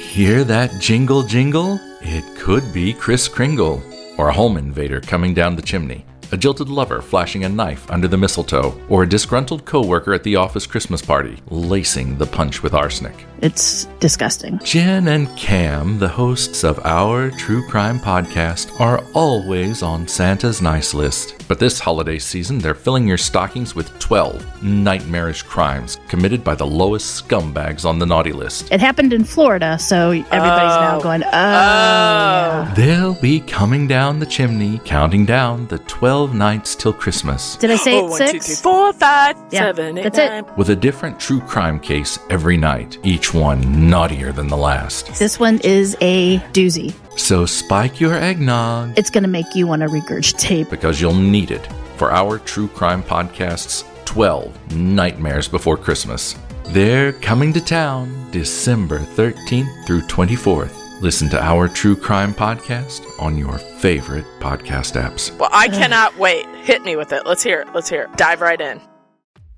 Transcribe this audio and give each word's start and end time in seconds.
Hear 0.00 0.42
that 0.44 0.80
jingle 0.80 1.22
jingle? 1.22 1.78
It 2.00 2.24
could 2.36 2.72
be 2.72 2.92
Kris 2.92 3.28
Kringle, 3.28 3.80
or 4.18 4.28
a 4.28 4.32
home 4.32 4.56
invader 4.56 5.00
coming 5.00 5.34
down 5.34 5.54
the 5.54 5.62
chimney, 5.62 6.04
a 6.32 6.36
jilted 6.36 6.68
lover 6.68 7.00
flashing 7.02 7.44
a 7.44 7.48
knife 7.48 7.90
under 7.90 8.08
the 8.08 8.16
mistletoe, 8.16 8.78
or 8.88 9.02
a 9.02 9.08
disgruntled 9.08 9.64
coworker 9.64 10.12
at 10.14 10.22
the 10.22 10.36
office 10.36 10.66
Christmas 10.66 11.02
party 11.02 11.36
lacing 11.50 12.16
the 12.18 12.26
punch 12.26 12.62
with 12.62 12.74
arsenic. 12.74 13.26
It's 13.42 13.86
disgusting. 14.00 14.58
Jen 14.62 15.08
and 15.08 15.26
Cam, 15.36 15.98
the 15.98 16.08
hosts 16.08 16.62
of 16.62 16.78
our 16.84 17.30
true 17.30 17.66
crime 17.68 17.98
podcast, 17.98 18.78
are 18.78 19.02
always 19.14 19.82
on 19.82 20.06
Santa's 20.06 20.60
nice 20.60 20.92
list. 20.92 21.36
But 21.48 21.58
this 21.58 21.80
holiday 21.80 22.18
season, 22.18 22.58
they're 22.58 22.74
filling 22.74 23.08
your 23.08 23.16
stockings 23.16 23.74
with 23.74 23.98
12 23.98 24.62
nightmarish 24.62 25.42
crimes 25.42 25.98
committed 26.06 26.44
by 26.44 26.54
the 26.54 26.66
lowest 26.66 27.26
scumbags 27.26 27.86
on 27.86 27.98
the 27.98 28.04
naughty 28.06 28.32
list. 28.32 28.70
It 28.70 28.80
happened 28.80 29.14
in 29.14 29.24
Florida, 29.24 29.78
so 29.78 30.10
everybody's 30.10 30.76
now 30.76 30.98
Oh. 30.98 31.02
going, 31.02 31.22
oh. 31.24 31.28
yeah." 31.30 32.74
They'll 32.76 33.14
be 33.14 33.40
coming 33.40 33.86
down 33.88 34.18
the 34.20 34.26
chimney, 34.26 34.80
counting 34.84 35.24
down 35.24 35.66
the 35.68 35.78
12 35.78 36.19
nights 36.28 36.74
till 36.74 36.92
Christmas, 36.92 37.56
Did 37.56 37.70
I 37.70 37.76
say 37.76 37.94
Oh, 38.00 38.06
it 38.06 38.10
one, 38.10 38.18
six? 38.18 38.32
two, 38.32 38.38
three, 38.40 38.54
four, 38.62 38.92
five, 38.92 39.36
Yeah, 39.50 39.60
seven, 39.60 39.98
eight, 39.98 40.02
that's 40.12 40.18
it. 40.18 40.44
with 40.56 40.70
a 40.70 40.76
different 40.76 41.18
true 41.20 41.40
crime 41.40 41.78
case 41.80 42.18
every 42.30 42.56
night, 42.56 42.98
each 43.02 43.32
one 43.34 43.88
naughtier 43.90 44.32
than 44.32 44.48
the 44.48 44.56
last. 44.56 45.06
This 45.18 45.38
one 45.40 45.58
is 45.64 45.96
a 46.00 46.38
doozy. 46.52 46.94
So 47.18 47.46
spike 47.46 48.00
your 48.00 48.14
eggnog. 48.14 48.98
It's 48.98 49.10
going 49.10 49.24
to 49.24 49.28
make 49.28 49.46
you 49.54 49.66
want 49.66 49.82
to 49.82 49.88
regurgitate. 49.88 50.70
because 50.70 51.00
you'll 51.00 51.14
need 51.14 51.50
it 51.50 51.66
for 51.96 52.10
our 52.12 52.38
true 52.38 52.68
crime 52.68 53.02
podcast's 53.02 53.84
12 54.06 54.74
Nightmares 54.74 55.46
Before 55.48 55.76
Christmas. 55.76 56.34
They're 56.64 57.12
coming 57.12 57.52
to 57.52 57.60
town 57.60 58.28
December 58.30 59.00
13th 59.00 59.86
through 59.86 60.02
24th. 60.02 60.76
Listen 61.00 61.30
to 61.30 61.42
our 61.42 61.66
true 61.66 61.96
crime 61.96 62.34
podcast 62.34 63.06
on 63.18 63.38
your 63.38 63.56
favorite 63.56 64.26
podcast 64.38 65.00
apps. 65.00 65.36
Well, 65.38 65.48
I 65.50 65.68
cannot 65.68 66.16
wait. 66.18 66.44
Hit 66.62 66.82
me 66.82 66.94
with 66.94 67.12
it. 67.12 67.24
Let's 67.24 67.42
hear 67.42 67.62
it. 67.62 67.68
Let's 67.74 67.88
hear 67.88 68.02
it. 68.02 68.16
Dive 68.18 68.42
right 68.42 68.60
in. 68.60 68.80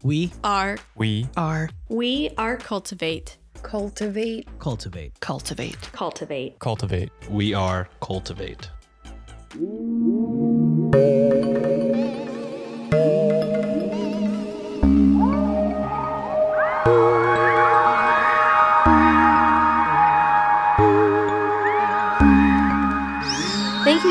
We 0.04 0.32
are 0.44 0.78
we 0.96 1.26
are 1.36 1.68
we 1.88 2.30
are 2.38 2.56
cultivate 2.56 3.38
Cultivate. 3.62 4.48
cultivate. 4.58 5.18
cultivate 5.20 5.76
Cultivate. 5.92 6.58
Cultivate. 6.58 7.10
We 7.30 7.54
are 7.54 7.88
cultivate. 8.00 8.68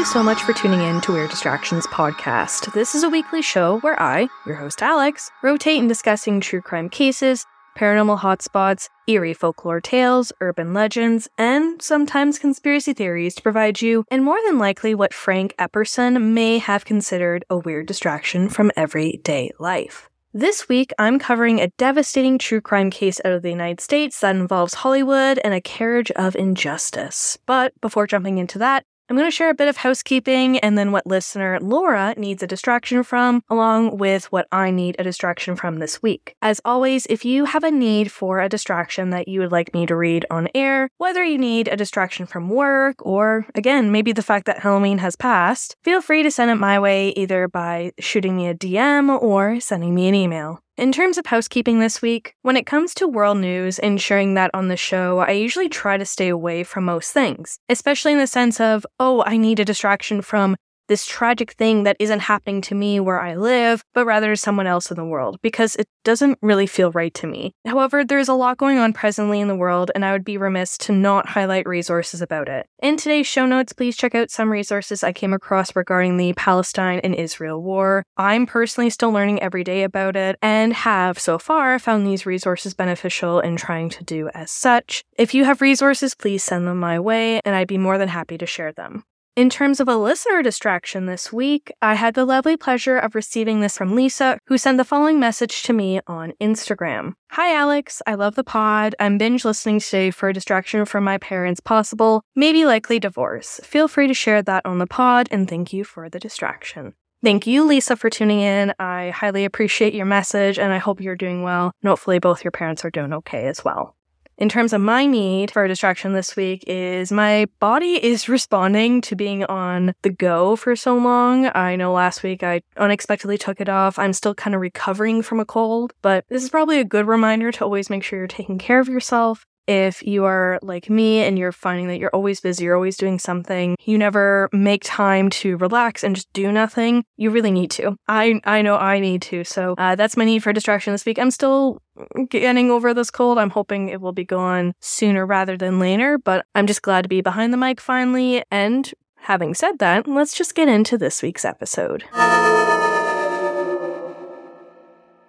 You 0.01 0.05
so 0.05 0.23
much 0.23 0.41
for 0.41 0.53
tuning 0.53 0.81
in 0.81 0.99
to 0.99 1.11
Weird 1.11 1.29
Distractions 1.29 1.85
podcast. 1.85 2.73
This 2.73 2.95
is 2.95 3.03
a 3.03 3.09
weekly 3.09 3.43
show 3.43 3.77
where 3.81 4.01
I, 4.01 4.29
your 4.47 4.55
host 4.55 4.81
Alex, 4.81 5.29
rotate 5.43 5.77
in 5.77 5.87
discussing 5.87 6.41
true 6.41 6.59
crime 6.59 6.89
cases, 6.89 7.45
paranormal 7.77 8.17
hotspots, 8.17 8.89
eerie 9.07 9.35
folklore 9.35 9.79
tales, 9.79 10.33
urban 10.41 10.73
legends, 10.73 11.29
and 11.37 11.79
sometimes 11.83 12.39
conspiracy 12.39 12.93
theories 12.93 13.35
to 13.35 13.43
provide 13.43 13.79
you, 13.83 14.03
and 14.09 14.25
more 14.25 14.39
than 14.47 14.57
likely, 14.57 14.95
what 14.95 15.13
Frank 15.13 15.53
Epperson 15.59 16.33
may 16.33 16.57
have 16.57 16.83
considered 16.83 17.45
a 17.47 17.59
weird 17.59 17.85
distraction 17.85 18.49
from 18.49 18.71
everyday 18.75 19.51
life. 19.59 20.09
This 20.33 20.67
week, 20.67 20.93
I'm 20.97 21.19
covering 21.19 21.59
a 21.59 21.67
devastating 21.77 22.39
true 22.39 22.61
crime 22.61 22.89
case 22.89 23.19
out 23.23 23.33
of 23.33 23.43
the 23.43 23.51
United 23.51 23.81
States 23.81 24.21
that 24.21 24.35
involves 24.35 24.73
Hollywood 24.73 25.39
and 25.43 25.53
a 25.53 25.61
carriage 25.61 26.09
of 26.11 26.37
injustice. 26.37 27.37
But 27.45 27.73
before 27.81 28.07
jumping 28.07 28.39
into 28.39 28.57
that, 28.57 28.85
I'm 29.11 29.17
going 29.17 29.27
to 29.27 29.35
share 29.35 29.49
a 29.49 29.53
bit 29.53 29.67
of 29.67 29.75
housekeeping 29.75 30.57
and 30.59 30.77
then 30.77 30.93
what 30.93 31.05
listener 31.05 31.59
Laura 31.59 32.13
needs 32.15 32.41
a 32.43 32.47
distraction 32.47 33.03
from, 33.03 33.43
along 33.49 33.97
with 33.97 34.31
what 34.31 34.47
I 34.53 34.71
need 34.71 34.95
a 34.97 35.03
distraction 35.03 35.57
from 35.57 35.79
this 35.79 36.01
week. 36.01 36.37
As 36.41 36.61
always, 36.63 37.05
if 37.07 37.25
you 37.25 37.43
have 37.43 37.65
a 37.65 37.71
need 37.71 38.09
for 38.09 38.39
a 38.39 38.47
distraction 38.47 39.09
that 39.09 39.27
you 39.27 39.41
would 39.41 39.51
like 39.51 39.73
me 39.73 39.85
to 39.87 39.97
read 39.97 40.25
on 40.31 40.47
air, 40.55 40.87
whether 40.97 41.25
you 41.25 41.37
need 41.37 41.67
a 41.67 41.75
distraction 41.75 42.25
from 42.25 42.47
work 42.47 43.05
or, 43.05 43.45
again, 43.53 43.91
maybe 43.91 44.13
the 44.13 44.23
fact 44.23 44.45
that 44.45 44.59
Halloween 44.59 44.99
has 44.99 45.17
passed, 45.17 45.75
feel 45.83 45.99
free 45.99 46.23
to 46.23 46.31
send 46.31 46.49
it 46.49 46.55
my 46.55 46.79
way 46.79 47.09
either 47.09 47.49
by 47.49 47.91
shooting 47.99 48.37
me 48.37 48.47
a 48.47 48.55
DM 48.55 49.21
or 49.21 49.59
sending 49.59 49.93
me 49.93 50.07
an 50.07 50.15
email. 50.15 50.63
In 50.77 50.91
terms 50.91 51.17
of 51.17 51.25
housekeeping 51.25 51.79
this 51.79 52.01
week, 52.01 52.33
when 52.43 52.55
it 52.55 52.65
comes 52.65 52.93
to 52.95 53.07
world 53.07 53.37
news 53.37 53.77
and 53.77 54.01
sharing 54.01 54.35
that 54.35 54.51
on 54.53 54.67
the 54.67 54.77
show, 54.77 55.19
I 55.19 55.31
usually 55.31 55.69
try 55.69 55.97
to 55.97 56.05
stay 56.05 56.29
away 56.29 56.63
from 56.63 56.85
most 56.85 57.11
things, 57.11 57.59
especially 57.69 58.13
in 58.13 58.19
the 58.19 58.25
sense 58.25 58.59
of, 58.59 58.85
oh, 58.99 59.21
I 59.25 59.37
need 59.37 59.59
a 59.59 59.65
distraction 59.65 60.21
from 60.21 60.55
this 60.91 61.05
tragic 61.05 61.53
thing 61.53 61.83
that 61.83 61.95
isn't 61.99 62.19
happening 62.19 62.59
to 62.59 62.75
me 62.75 62.99
where 62.99 63.21
I 63.21 63.35
live, 63.35 63.81
but 63.93 64.05
rather 64.05 64.35
someone 64.35 64.67
else 64.67 64.91
in 64.91 64.97
the 64.97 65.05
world, 65.05 65.39
because 65.41 65.77
it 65.77 65.87
doesn't 66.03 66.37
really 66.41 66.67
feel 66.67 66.91
right 66.91 67.13
to 67.13 67.27
me. 67.27 67.53
However, 67.65 68.03
there's 68.03 68.27
a 68.27 68.33
lot 68.33 68.57
going 68.57 68.77
on 68.77 68.91
presently 68.91 69.39
in 69.39 69.47
the 69.47 69.55
world, 69.55 69.89
and 69.95 70.03
I 70.03 70.11
would 70.11 70.25
be 70.25 70.35
remiss 70.35 70.77
to 70.79 70.91
not 70.91 71.29
highlight 71.29 71.65
resources 71.65 72.21
about 72.21 72.49
it. 72.49 72.67
In 72.83 72.97
today's 72.97 73.25
show 73.25 73.45
notes, 73.45 73.71
please 73.71 73.95
check 73.95 74.15
out 74.15 74.31
some 74.31 74.51
resources 74.51 75.01
I 75.01 75.13
came 75.13 75.31
across 75.31 75.77
regarding 75.77 76.17
the 76.17 76.33
Palestine 76.33 76.99
and 77.05 77.15
Israel 77.15 77.61
war. 77.61 78.03
I'm 78.17 78.45
personally 78.45 78.89
still 78.89 79.11
learning 79.11 79.41
every 79.41 79.63
day 79.63 79.83
about 79.83 80.17
it, 80.17 80.35
and 80.41 80.73
have 80.73 81.17
so 81.17 81.39
far 81.39 81.79
found 81.79 82.05
these 82.05 82.25
resources 82.25 82.73
beneficial 82.73 83.39
in 83.39 83.55
trying 83.55 83.87
to 83.91 84.03
do 84.03 84.29
as 84.33 84.51
such. 84.51 85.05
If 85.17 85.33
you 85.33 85.45
have 85.45 85.61
resources, 85.61 86.15
please 86.15 86.43
send 86.43 86.67
them 86.67 86.81
my 86.81 86.99
way, 86.99 87.39
and 87.45 87.55
I'd 87.55 87.69
be 87.69 87.77
more 87.77 87.97
than 87.97 88.09
happy 88.09 88.37
to 88.37 88.45
share 88.45 88.73
them. 88.73 89.05
In 89.37 89.49
terms 89.49 89.79
of 89.79 89.87
a 89.87 89.95
listener 89.95 90.43
distraction 90.43 91.05
this 91.05 91.31
week, 91.31 91.71
I 91.81 91.93
had 91.93 92.15
the 92.15 92.25
lovely 92.25 92.57
pleasure 92.57 92.97
of 92.97 93.15
receiving 93.15 93.61
this 93.61 93.77
from 93.77 93.95
Lisa, 93.95 94.37
who 94.47 94.57
sent 94.57 94.77
the 94.77 94.83
following 94.83 95.21
message 95.21 95.63
to 95.63 95.71
me 95.71 96.01
on 96.05 96.33
Instagram. 96.41 97.13
Hi, 97.31 97.55
Alex. 97.55 98.01
I 98.05 98.15
love 98.15 98.35
the 98.35 98.43
pod. 98.43 98.93
I'm 98.99 99.17
binge 99.17 99.45
listening 99.45 99.79
today 99.79 100.11
for 100.11 100.27
a 100.27 100.33
distraction 100.33 100.83
from 100.83 101.05
my 101.05 101.17
parents' 101.17 101.61
possible, 101.61 102.23
maybe 102.35 102.65
likely 102.65 102.99
divorce. 102.99 103.61
Feel 103.63 103.87
free 103.87 104.07
to 104.07 104.13
share 104.13 104.41
that 104.41 104.65
on 104.65 104.79
the 104.79 104.87
pod, 104.87 105.29
and 105.31 105.49
thank 105.49 105.71
you 105.71 105.85
for 105.85 106.09
the 106.09 106.19
distraction. 106.19 106.93
Thank 107.23 107.47
you, 107.47 107.63
Lisa, 107.63 107.95
for 107.95 108.09
tuning 108.09 108.41
in. 108.41 108.73
I 108.79 109.11
highly 109.11 109.45
appreciate 109.45 109.93
your 109.93 110.07
message, 110.07 110.59
and 110.59 110.73
I 110.73 110.77
hope 110.77 110.99
you're 110.99 111.15
doing 111.15 111.41
well. 111.41 111.71
And 111.81 111.87
hopefully, 111.87 112.19
both 112.19 112.43
your 112.43 112.51
parents 112.51 112.83
are 112.83 112.91
doing 112.91 113.13
okay 113.13 113.47
as 113.47 113.63
well. 113.63 113.95
In 114.41 114.49
terms 114.49 114.73
of 114.73 114.81
my 114.81 115.05
need 115.05 115.51
for 115.51 115.63
a 115.63 115.67
distraction 115.67 116.13
this 116.13 116.35
week 116.35 116.63
is 116.65 117.11
my 117.11 117.45
body 117.59 118.03
is 118.03 118.27
responding 118.27 118.99
to 119.01 119.15
being 119.15 119.43
on 119.43 119.93
the 120.01 120.09
go 120.09 120.55
for 120.55 120.75
so 120.75 120.97
long. 120.97 121.51
I 121.53 121.75
know 121.75 121.93
last 121.93 122.23
week 122.23 122.41
I 122.41 122.63
unexpectedly 122.75 123.37
took 123.37 123.61
it 123.61 123.69
off. 123.69 123.99
I'm 123.99 124.13
still 124.13 124.33
kind 124.33 124.55
of 124.55 124.61
recovering 124.61 125.21
from 125.21 125.39
a 125.39 125.45
cold, 125.45 125.93
but 126.01 126.25
this 126.29 126.41
is 126.41 126.49
probably 126.49 126.79
a 126.79 126.83
good 126.83 127.05
reminder 127.05 127.51
to 127.51 127.63
always 127.63 127.91
make 127.91 128.03
sure 128.03 128.17
you're 128.17 128.27
taking 128.27 128.57
care 128.57 128.79
of 128.79 128.89
yourself. 128.89 129.45
If 129.67 130.03
you 130.03 130.25
are 130.25 130.59
like 130.61 130.89
me 130.89 131.23
and 131.23 131.37
you're 131.37 131.51
finding 131.51 131.87
that 131.87 131.99
you're 131.99 132.09
always 132.13 132.39
busy, 132.39 132.65
you're 132.65 132.75
always 132.75 132.97
doing 132.97 133.19
something, 133.19 133.75
you 133.85 133.97
never 133.97 134.49
make 134.51 134.81
time 134.83 135.29
to 135.29 135.57
relax 135.57 136.03
and 136.03 136.15
just 136.15 136.31
do 136.33 136.51
nothing, 136.51 137.03
you 137.17 137.29
really 137.29 137.51
need 137.51 137.71
to. 137.71 137.95
I 138.07 138.41
I 138.43 138.61
know 138.61 138.75
I 138.75 138.99
need 138.99 139.21
to. 139.23 139.43
So 139.43 139.75
uh, 139.77 139.95
that's 139.95 140.17
my 140.17 140.25
need 140.25 140.43
for 140.43 140.53
distraction 140.53 140.93
this 140.93 141.05
week. 141.05 141.19
I'm 141.19 141.31
still 141.31 141.81
getting 142.29 142.71
over 142.71 142.93
this 142.93 143.11
cold. 143.11 143.37
I'm 143.37 143.49
hoping 143.49 143.89
it 143.89 144.01
will 144.01 144.13
be 144.13 144.25
gone 144.25 144.73
sooner 144.79 145.25
rather 145.25 145.57
than 145.57 145.79
later, 145.79 146.17
but 146.17 146.45
I'm 146.55 146.67
just 146.67 146.81
glad 146.81 147.03
to 147.03 147.09
be 147.09 147.21
behind 147.21 147.53
the 147.53 147.57
mic 147.57 147.79
finally. 147.79 148.43
And 148.49 148.91
having 149.17 149.53
said 149.53 149.79
that, 149.79 150.07
let's 150.07 150.33
just 150.33 150.55
get 150.55 150.67
into 150.67 150.97
this 150.97 151.21
week's 151.21 151.45
episode. 151.45 152.03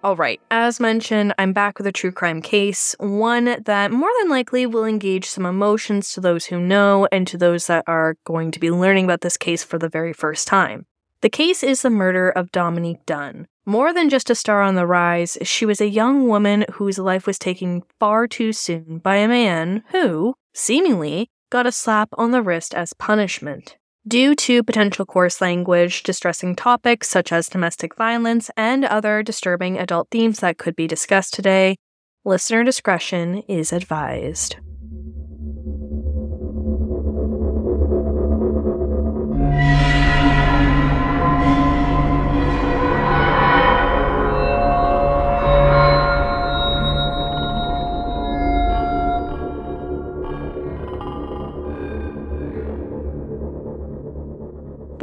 All 0.03 0.17
right, 0.17 0.41
as 0.51 0.81
mentioned, 0.81 1.33
I'm 1.37 1.53
back 1.53 1.77
with 1.77 1.87
a 1.87 1.91
true 1.93 2.11
crime 2.11 2.41
case, 2.41 2.93
one 2.99 3.55
that 3.63 3.89
more 3.89 4.09
than 4.19 4.29
likely 4.29 4.65
will 4.65 4.83
engage 4.83 5.29
some 5.29 5.45
emotions 5.45 6.11
to 6.11 6.19
those 6.19 6.47
who 6.47 6.59
know 6.59 7.07
and 7.09 7.25
to 7.27 7.37
those 7.37 7.67
that 7.67 7.85
are 7.87 8.17
going 8.25 8.51
to 8.51 8.59
be 8.59 8.69
learning 8.69 9.05
about 9.05 9.21
this 9.21 9.37
case 9.37 9.63
for 9.63 9.79
the 9.79 9.87
very 9.87 10.11
first 10.11 10.45
time. 10.45 10.85
The 11.21 11.29
case 11.29 11.63
is 11.63 11.83
the 11.83 11.89
murder 11.89 12.29
of 12.29 12.51
Dominique 12.51 13.05
Dunne. 13.05 13.47
More 13.65 13.93
than 13.93 14.09
just 14.09 14.29
a 14.29 14.35
star 14.35 14.61
on 14.61 14.75
the 14.75 14.85
rise, 14.85 15.37
she 15.43 15.65
was 15.65 15.79
a 15.79 15.87
young 15.87 16.27
woman 16.27 16.65
whose 16.73 16.99
life 16.99 17.25
was 17.25 17.39
taken 17.39 17.83
far 17.97 18.27
too 18.27 18.51
soon 18.51 18.97
by 18.97 19.15
a 19.15 19.27
man 19.29 19.85
who, 19.91 20.35
seemingly, 20.53 21.29
got 21.49 21.65
a 21.65 21.71
slap 21.71 22.09
on 22.17 22.31
the 22.31 22.41
wrist 22.41 22.75
as 22.75 22.91
punishment. 22.91 23.77
Due 24.05 24.35
to 24.35 24.63
potential 24.63 25.05
coarse 25.05 25.39
language, 25.39 26.03
distressing 26.03 26.57
topics 26.57 27.07
such 27.07 27.31
as 27.31 27.47
domestic 27.47 27.95
violence, 27.95 28.51
and 28.57 28.83
other 28.83 29.23
disturbing 29.23 29.79
adult 29.79 30.09
themes 30.11 30.39
that 30.39 30.57
could 30.57 30.75
be 30.75 30.87
discussed 30.87 31.33
today, 31.33 31.77
listener 32.25 32.65
discretion 32.65 33.37
is 33.47 33.71
advised. 33.71 34.57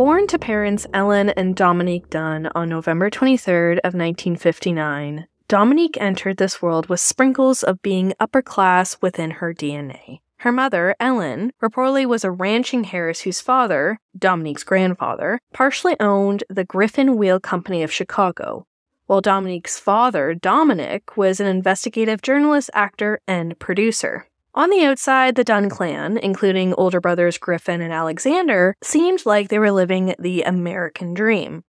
Born 0.00 0.26
to 0.28 0.38
parents 0.38 0.86
Ellen 0.94 1.28
and 1.28 1.54
Dominique 1.54 2.08
Dunne 2.08 2.48
on 2.54 2.70
November 2.70 3.10
23rd 3.10 3.80
of 3.80 3.92
1959, 3.92 5.26
Dominique 5.46 6.00
entered 6.00 6.38
this 6.38 6.62
world 6.62 6.88
with 6.88 7.00
sprinkles 7.00 7.62
of 7.62 7.82
being 7.82 8.14
upper 8.18 8.40
class 8.40 8.96
within 9.02 9.30
her 9.30 9.52
DNA. 9.52 10.20
Her 10.38 10.52
mother, 10.52 10.96
Ellen, 10.98 11.52
reportedly 11.62 12.06
was 12.06 12.24
a 12.24 12.30
ranching 12.30 12.94
heiress 12.94 13.20
whose 13.20 13.42
father, 13.42 13.98
Dominique's 14.18 14.64
grandfather, 14.64 15.38
partially 15.52 15.96
owned 16.00 16.44
the 16.48 16.64
Griffin 16.64 17.18
Wheel 17.18 17.38
Company 17.38 17.82
of 17.82 17.92
Chicago, 17.92 18.64
while 19.04 19.20
Dominique's 19.20 19.78
father, 19.78 20.32
Dominic, 20.32 21.18
was 21.18 21.40
an 21.40 21.46
investigative 21.46 22.22
journalist, 22.22 22.70
actor, 22.72 23.20
and 23.28 23.58
producer. 23.58 24.29
On 24.52 24.68
the 24.70 24.84
outside, 24.84 25.36
the 25.36 25.44
Dunne 25.44 25.70
clan, 25.70 26.18
including 26.18 26.74
older 26.74 27.00
brothers 27.00 27.38
Griffin 27.38 27.80
and 27.80 27.92
Alexander, 27.92 28.76
seemed 28.82 29.24
like 29.24 29.48
they 29.48 29.60
were 29.60 29.70
living 29.70 30.14
the 30.18 30.42
American 30.42 31.14
dream. 31.14 31.62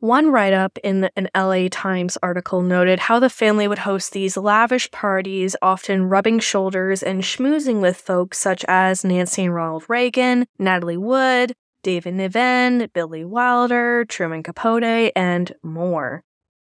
One 0.00 0.30
write 0.30 0.52
up 0.52 0.78
in 0.84 1.08
an 1.16 1.30
LA 1.34 1.68
Times 1.70 2.18
article 2.22 2.60
noted 2.60 3.00
how 3.00 3.18
the 3.18 3.30
family 3.30 3.66
would 3.66 3.78
host 3.78 4.12
these 4.12 4.36
lavish 4.36 4.90
parties, 4.90 5.56
often 5.62 6.10
rubbing 6.10 6.38
shoulders 6.38 7.02
and 7.02 7.22
schmoozing 7.22 7.80
with 7.80 7.96
folks 7.96 8.38
such 8.38 8.62
as 8.68 9.02
Nancy 9.02 9.44
and 9.44 9.54
Ronald 9.54 9.86
Reagan, 9.88 10.46
Natalie 10.58 10.98
Wood, 10.98 11.54
David 11.82 12.14
Niven, 12.14 12.90
Billy 12.92 13.24
Wilder, 13.24 14.04
Truman 14.04 14.42
Capote, 14.42 15.12
and 15.16 15.54
more. 15.62 16.22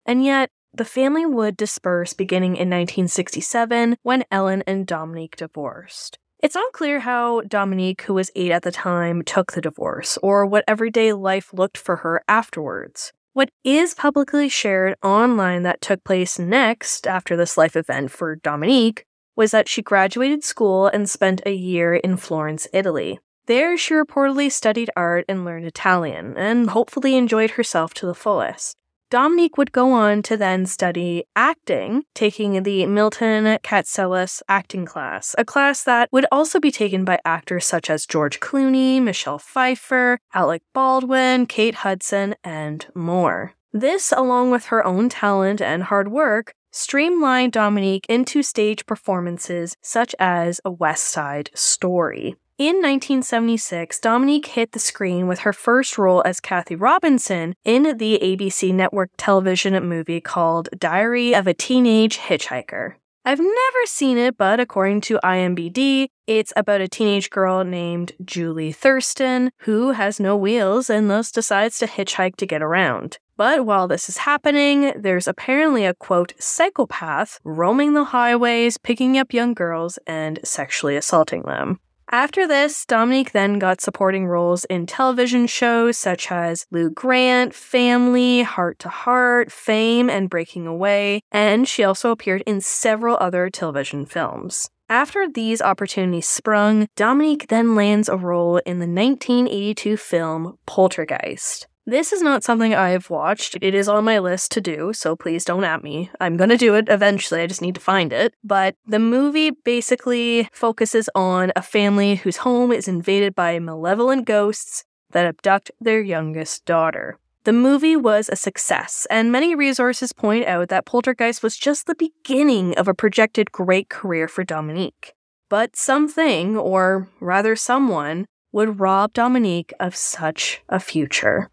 And 0.08 0.26
yet, 0.26 0.50
the 0.74 0.86
family 0.86 1.26
would 1.26 1.58
disperse 1.58 2.14
beginning 2.14 2.52
in 2.52 2.70
1967 2.70 3.98
when 4.04 4.24
Ellen 4.32 4.64
and 4.68 4.86
Dominique 4.86 5.36
divorced. 5.36 6.20
It's 6.42 6.56
unclear 6.56 7.02
how 7.02 7.42
Dominique, 7.42 8.04
who 8.04 8.14
was 8.14 8.32
eight 8.36 8.52
at 8.52 8.64
the 8.64 8.72
time, 8.72 9.24
took 9.24 9.52
the 9.52 9.62
divorce, 9.62 10.18
or 10.24 10.46
what 10.46 10.64
everyday 10.68 11.12
life 11.12 11.52
looked 11.54 11.78
for 11.78 11.98
her 11.98 12.24
afterwards. 12.30 13.12
What 13.34 13.50
is 13.64 13.94
publicly 13.94 14.48
shared 14.48 14.96
online 15.04 15.64
that 15.64 15.82
took 15.82 16.04
place 16.04 16.40
next 16.40 17.08
after 17.08 17.36
this 17.36 17.58
life 17.58 17.76
event 17.76 18.12
for 18.12 18.38
Dominique 18.38 19.06
was 19.36 19.52
that 19.52 19.68
she 19.68 19.82
graduated 19.82 20.44
school 20.44 20.88
and 20.88 21.10
spent 21.10 21.42
a 21.46 21.54
year 21.54 21.96
in 21.96 22.18
Florence, 22.18 22.68
Italy. 22.74 23.20
There, 23.48 23.78
she 23.78 23.94
reportedly 23.94 24.52
studied 24.52 24.92
art 24.96 25.26
and 25.28 25.44
learned 25.44 25.66
Italian, 25.66 26.38
and 26.38 26.70
hopefully 26.70 27.16
enjoyed 27.16 27.52
herself 27.52 27.94
to 27.96 28.06
the 28.06 28.14
fullest. 28.14 28.76
Dominique 29.10 29.58
would 29.58 29.72
go 29.72 29.92
on 29.92 30.22
to 30.22 30.38
then 30.38 30.68
study 30.68 31.24
acting, 31.36 32.04
taking 32.14 32.62
the 32.62 32.86
Milton 32.86 33.58
Katselas 33.64 34.44
acting 34.48 34.86
class, 34.86 35.34
a 35.36 35.44
class 35.44 35.84
that 35.84 36.10
would 36.12 36.28
also 36.32 36.60
be 36.60 36.70
taken 36.70 37.06
by 37.06 37.20
actors 37.26 37.66
such 37.66 37.90
as 37.90 38.06
George 38.06 38.40
Clooney, 38.40 39.02
Michelle 39.02 39.40
Pfeiffer, 39.40 40.20
Alec 40.36 40.62
Baldwin, 40.74 41.48
Kate 41.48 41.76
Hudson, 41.76 42.36
and 42.44 42.86
more. 42.94 43.54
This, 43.74 44.12
along 44.12 44.52
with 44.52 44.66
her 44.66 44.86
own 44.86 45.10
talent 45.10 45.60
and 45.60 45.84
hard 45.84 46.12
work, 46.12 46.54
streamlined 46.72 47.52
Dominique 47.54 48.06
into 48.08 48.44
stage 48.44 48.86
performances 48.86 49.76
such 49.82 50.14
as 50.20 50.62
A 50.64 50.70
West 50.70 51.06
Side 51.06 51.50
Story. 51.56 52.36
In 52.60 52.82
1976, 52.82 54.02
Dominique 54.02 54.48
hit 54.48 54.74
the 54.74 54.80
screen 54.80 55.28
with 55.28 55.40
her 55.40 55.54
first 55.54 55.98
role 55.98 56.22
as 56.26 56.42
Kathy 56.42 56.76
Robinson 56.76 57.56
in 57.64 57.98
the 57.98 58.20
ABC 58.22 58.74
network 58.74 59.12
television 59.16 59.82
movie 59.88 60.20
called 60.20 60.68
Diary 60.78 61.34
of 61.34 61.48
a 61.48 61.54
Teenage 61.54 62.18
Hitchhiker. 62.18 62.96
I've 63.24 63.40
never 63.40 63.86
seen 63.86 64.18
it, 64.18 64.38
but 64.38 64.60
according 64.60 65.00
to 65.02 65.22
IMDb, 65.24 66.10
it's 66.28 66.52
about 66.58 66.82
a 66.82 66.90
teenage 66.90 67.30
girl 67.30 67.64
named 67.64 68.12
Julie 68.26 68.74
Thurston 68.74 69.52
who 69.60 69.92
has 69.92 70.20
no 70.20 70.36
wheels 70.36 70.90
and 70.90 71.10
thus 71.10 71.32
decides 71.32 71.78
to 71.78 71.88
hitchhike 71.88 72.36
to 72.36 72.46
get 72.46 72.62
around. 72.62 73.20
But 73.38 73.66
while 73.66 73.88
this 73.88 74.10
is 74.10 74.18
happening, 74.18 74.92
there's 74.98 75.30
apparently 75.30 75.86
a 75.86 75.94
quote 75.94 76.34
psychopath 76.40 77.40
roaming 77.46 77.94
the 77.94 78.04
highways, 78.04 78.78
picking 78.78 79.18
up 79.18 79.32
young 79.32 79.54
girls 79.54 79.98
and 80.06 80.42
sexually 80.44 80.98
assaulting 80.98 81.44
them. 81.44 81.80
After 82.12 82.48
this, 82.48 82.88
Dominique 82.88 83.34
then 83.34 83.60
got 83.60 83.82
supporting 83.82 84.26
roles 84.26 84.66
in 84.66 84.88
television 84.88 85.46
shows 85.46 85.96
such 85.96 86.32
as 86.32 86.66
Lou 86.72 86.90
Grant, 86.90 87.54
Family, 87.54 88.42
Heart 88.42 88.80
to 88.80 88.90
Heart, 88.90 89.52
Fame, 89.52 90.10
and 90.10 90.28
Breaking 90.28 90.66
Away, 90.66 91.22
and 91.32 91.68
she 91.68 91.84
also 91.84 92.10
appeared 92.10 92.42
in 92.48 92.62
several 92.62 93.16
other 93.22 93.52
television 93.52 94.08
films. 94.08 94.72
After 94.90 95.30
these 95.30 95.62
opportunities 95.62 96.28
sprung, 96.28 96.88
Dominique 96.96 97.48
then 97.50 97.76
lands 97.76 98.10
a 98.10 98.18
role 98.18 98.58
in 98.58 98.80
the 98.80 98.88
1982 98.88 99.96
film 99.96 100.58
Poltergeist. 100.66 101.68
This 101.90 102.14
is 102.14 102.22
not 102.22 102.44
something 102.44 102.76
I've 102.76 103.10
watched. 103.10 103.58
It 103.64 103.74
is 103.74 103.90
on 103.90 104.04
my 104.04 104.20
list 104.20 104.52
to 104.52 104.62
do, 104.62 104.94
so 104.94 105.16
please 105.16 105.44
don't 105.44 105.64
at 105.64 105.84
me. 105.84 106.12
I'm 106.20 106.38
gonna 106.38 106.56
do 106.56 106.76
it 106.76 106.88
eventually, 106.88 107.42
I 107.42 107.48
just 107.48 107.64
need 107.64 107.74
to 107.74 107.82
find 107.82 108.14
it. 108.14 108.36
But 108.44 108.76
the 108.86 109.00
movie 109.00 109.50
basically 109.50 110.48
focuses 110.54 111.10
on 111.16 111.52
a 111.56 111.64
family 111.64 112.18
whose 112.18 112.38
home 112.38 112.72
is 112.72 112.88
invaded 112.88 113.34
by 113.34 113.58
malevolent 113.58 114.26
ghosts 114.26 114.84
that 115.14 115.26
abduct 115.26 115.72
their 115.82 116.00
youngest 116.00 116.64
daughter. 116.64 117.18
The 117.46 117.54
movie 117.54 117.96
was 117.96 118.30
a 118.30 118.36
success, 118.36 119.08
and 119.10 119.32
many 119.32 119.56
resources 119.56 120.14
point 120.14 120.46
out 120.46 120.70
that 120.70 120.86
Poltergeist 120.86 121.42
was 121.42 121.58
just 121.58 121.88
the 121.88 121.96
beginning 121.96 122.78
of 122.78 122.88
a 122.88 122.94
projected 122.94 123.52
great 123.52 123.90
career 123.90 124.28
for 124.28 124.44
Dominique. 124.44 125.16
But 125.50 125.76
something, 125.76 126.56
or 126.56 127.10
rather 127.20 127.56
someone, 127.56 128.28
would 128.52 128.80
rob 128.80 129.14
Dominique 129.14 129.74
of 129.80 129.96
such 129.96 130.62
a 130.70 130.80
future. 130.80 131.50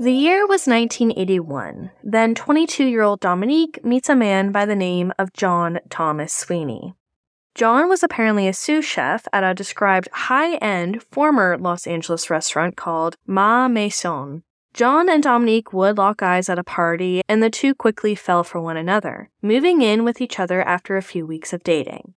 The 0.00 0.12
year 0.12 0.40
was 0.40 0.66
1981. 0.66 1.92
Then 2.02 2.34
22 2.34 2.84
year 2.84 3.02
old 3.02 3.20
Dominique 3.20 3.84
meets 3.84 4.08
a 4.08 4.16
man 4.16 4.50
by 4.50 4.66
the 4.66 4.74
name 4.74 5.12
of 5.20 5.32
John 5.32 5.78
Thomas 5.88 6.32
Sweeney. 6.32 6.94
John 7.54 7.88
was 7.88 8.02
apparently 8.02 8.48
a 8.48 8.52
sous 8.52 8.84
chef 8.84 9.28
at 9.32 9.44
a 9.44 9.54
described 9.54 10.08
high 10.12 10.56
end 10.56 11.04
former 11.12 11.56
Los 11.56 11.86
Angeles 11.86 12.28
restaurant 12.28 12.76
called 12.76 13.14
Ma 13.24 13.68
Maison. 13.68 14.42
John 14.72 15.08
and 15.08 15.22
Dominique 15.22 15.72
would 15.72 15.96
lock 15.96 16.24
eyes 16.24 16.48
at 16.48 16.58
a 16.58 16.64
party, 16.64 17.22
and 17.28 17.40
the 17.40 17.48
two 17.48 17.72
quickly 17.72 18.16
fell 18.16 18.42
for 18.42 18.60
one 18.60 18.76
another, 18.76 19.30
moving 19.40 19.80
in 19.80 20.02
with 20.02 20.20
each 20.20 20.40
other 20.40 20.60
after 20.62 20.96
a 20.96 21.02
few 21.02 21.24
weeks 21.24 21.52
of 21.52 21.62
dating. 21.62 22.14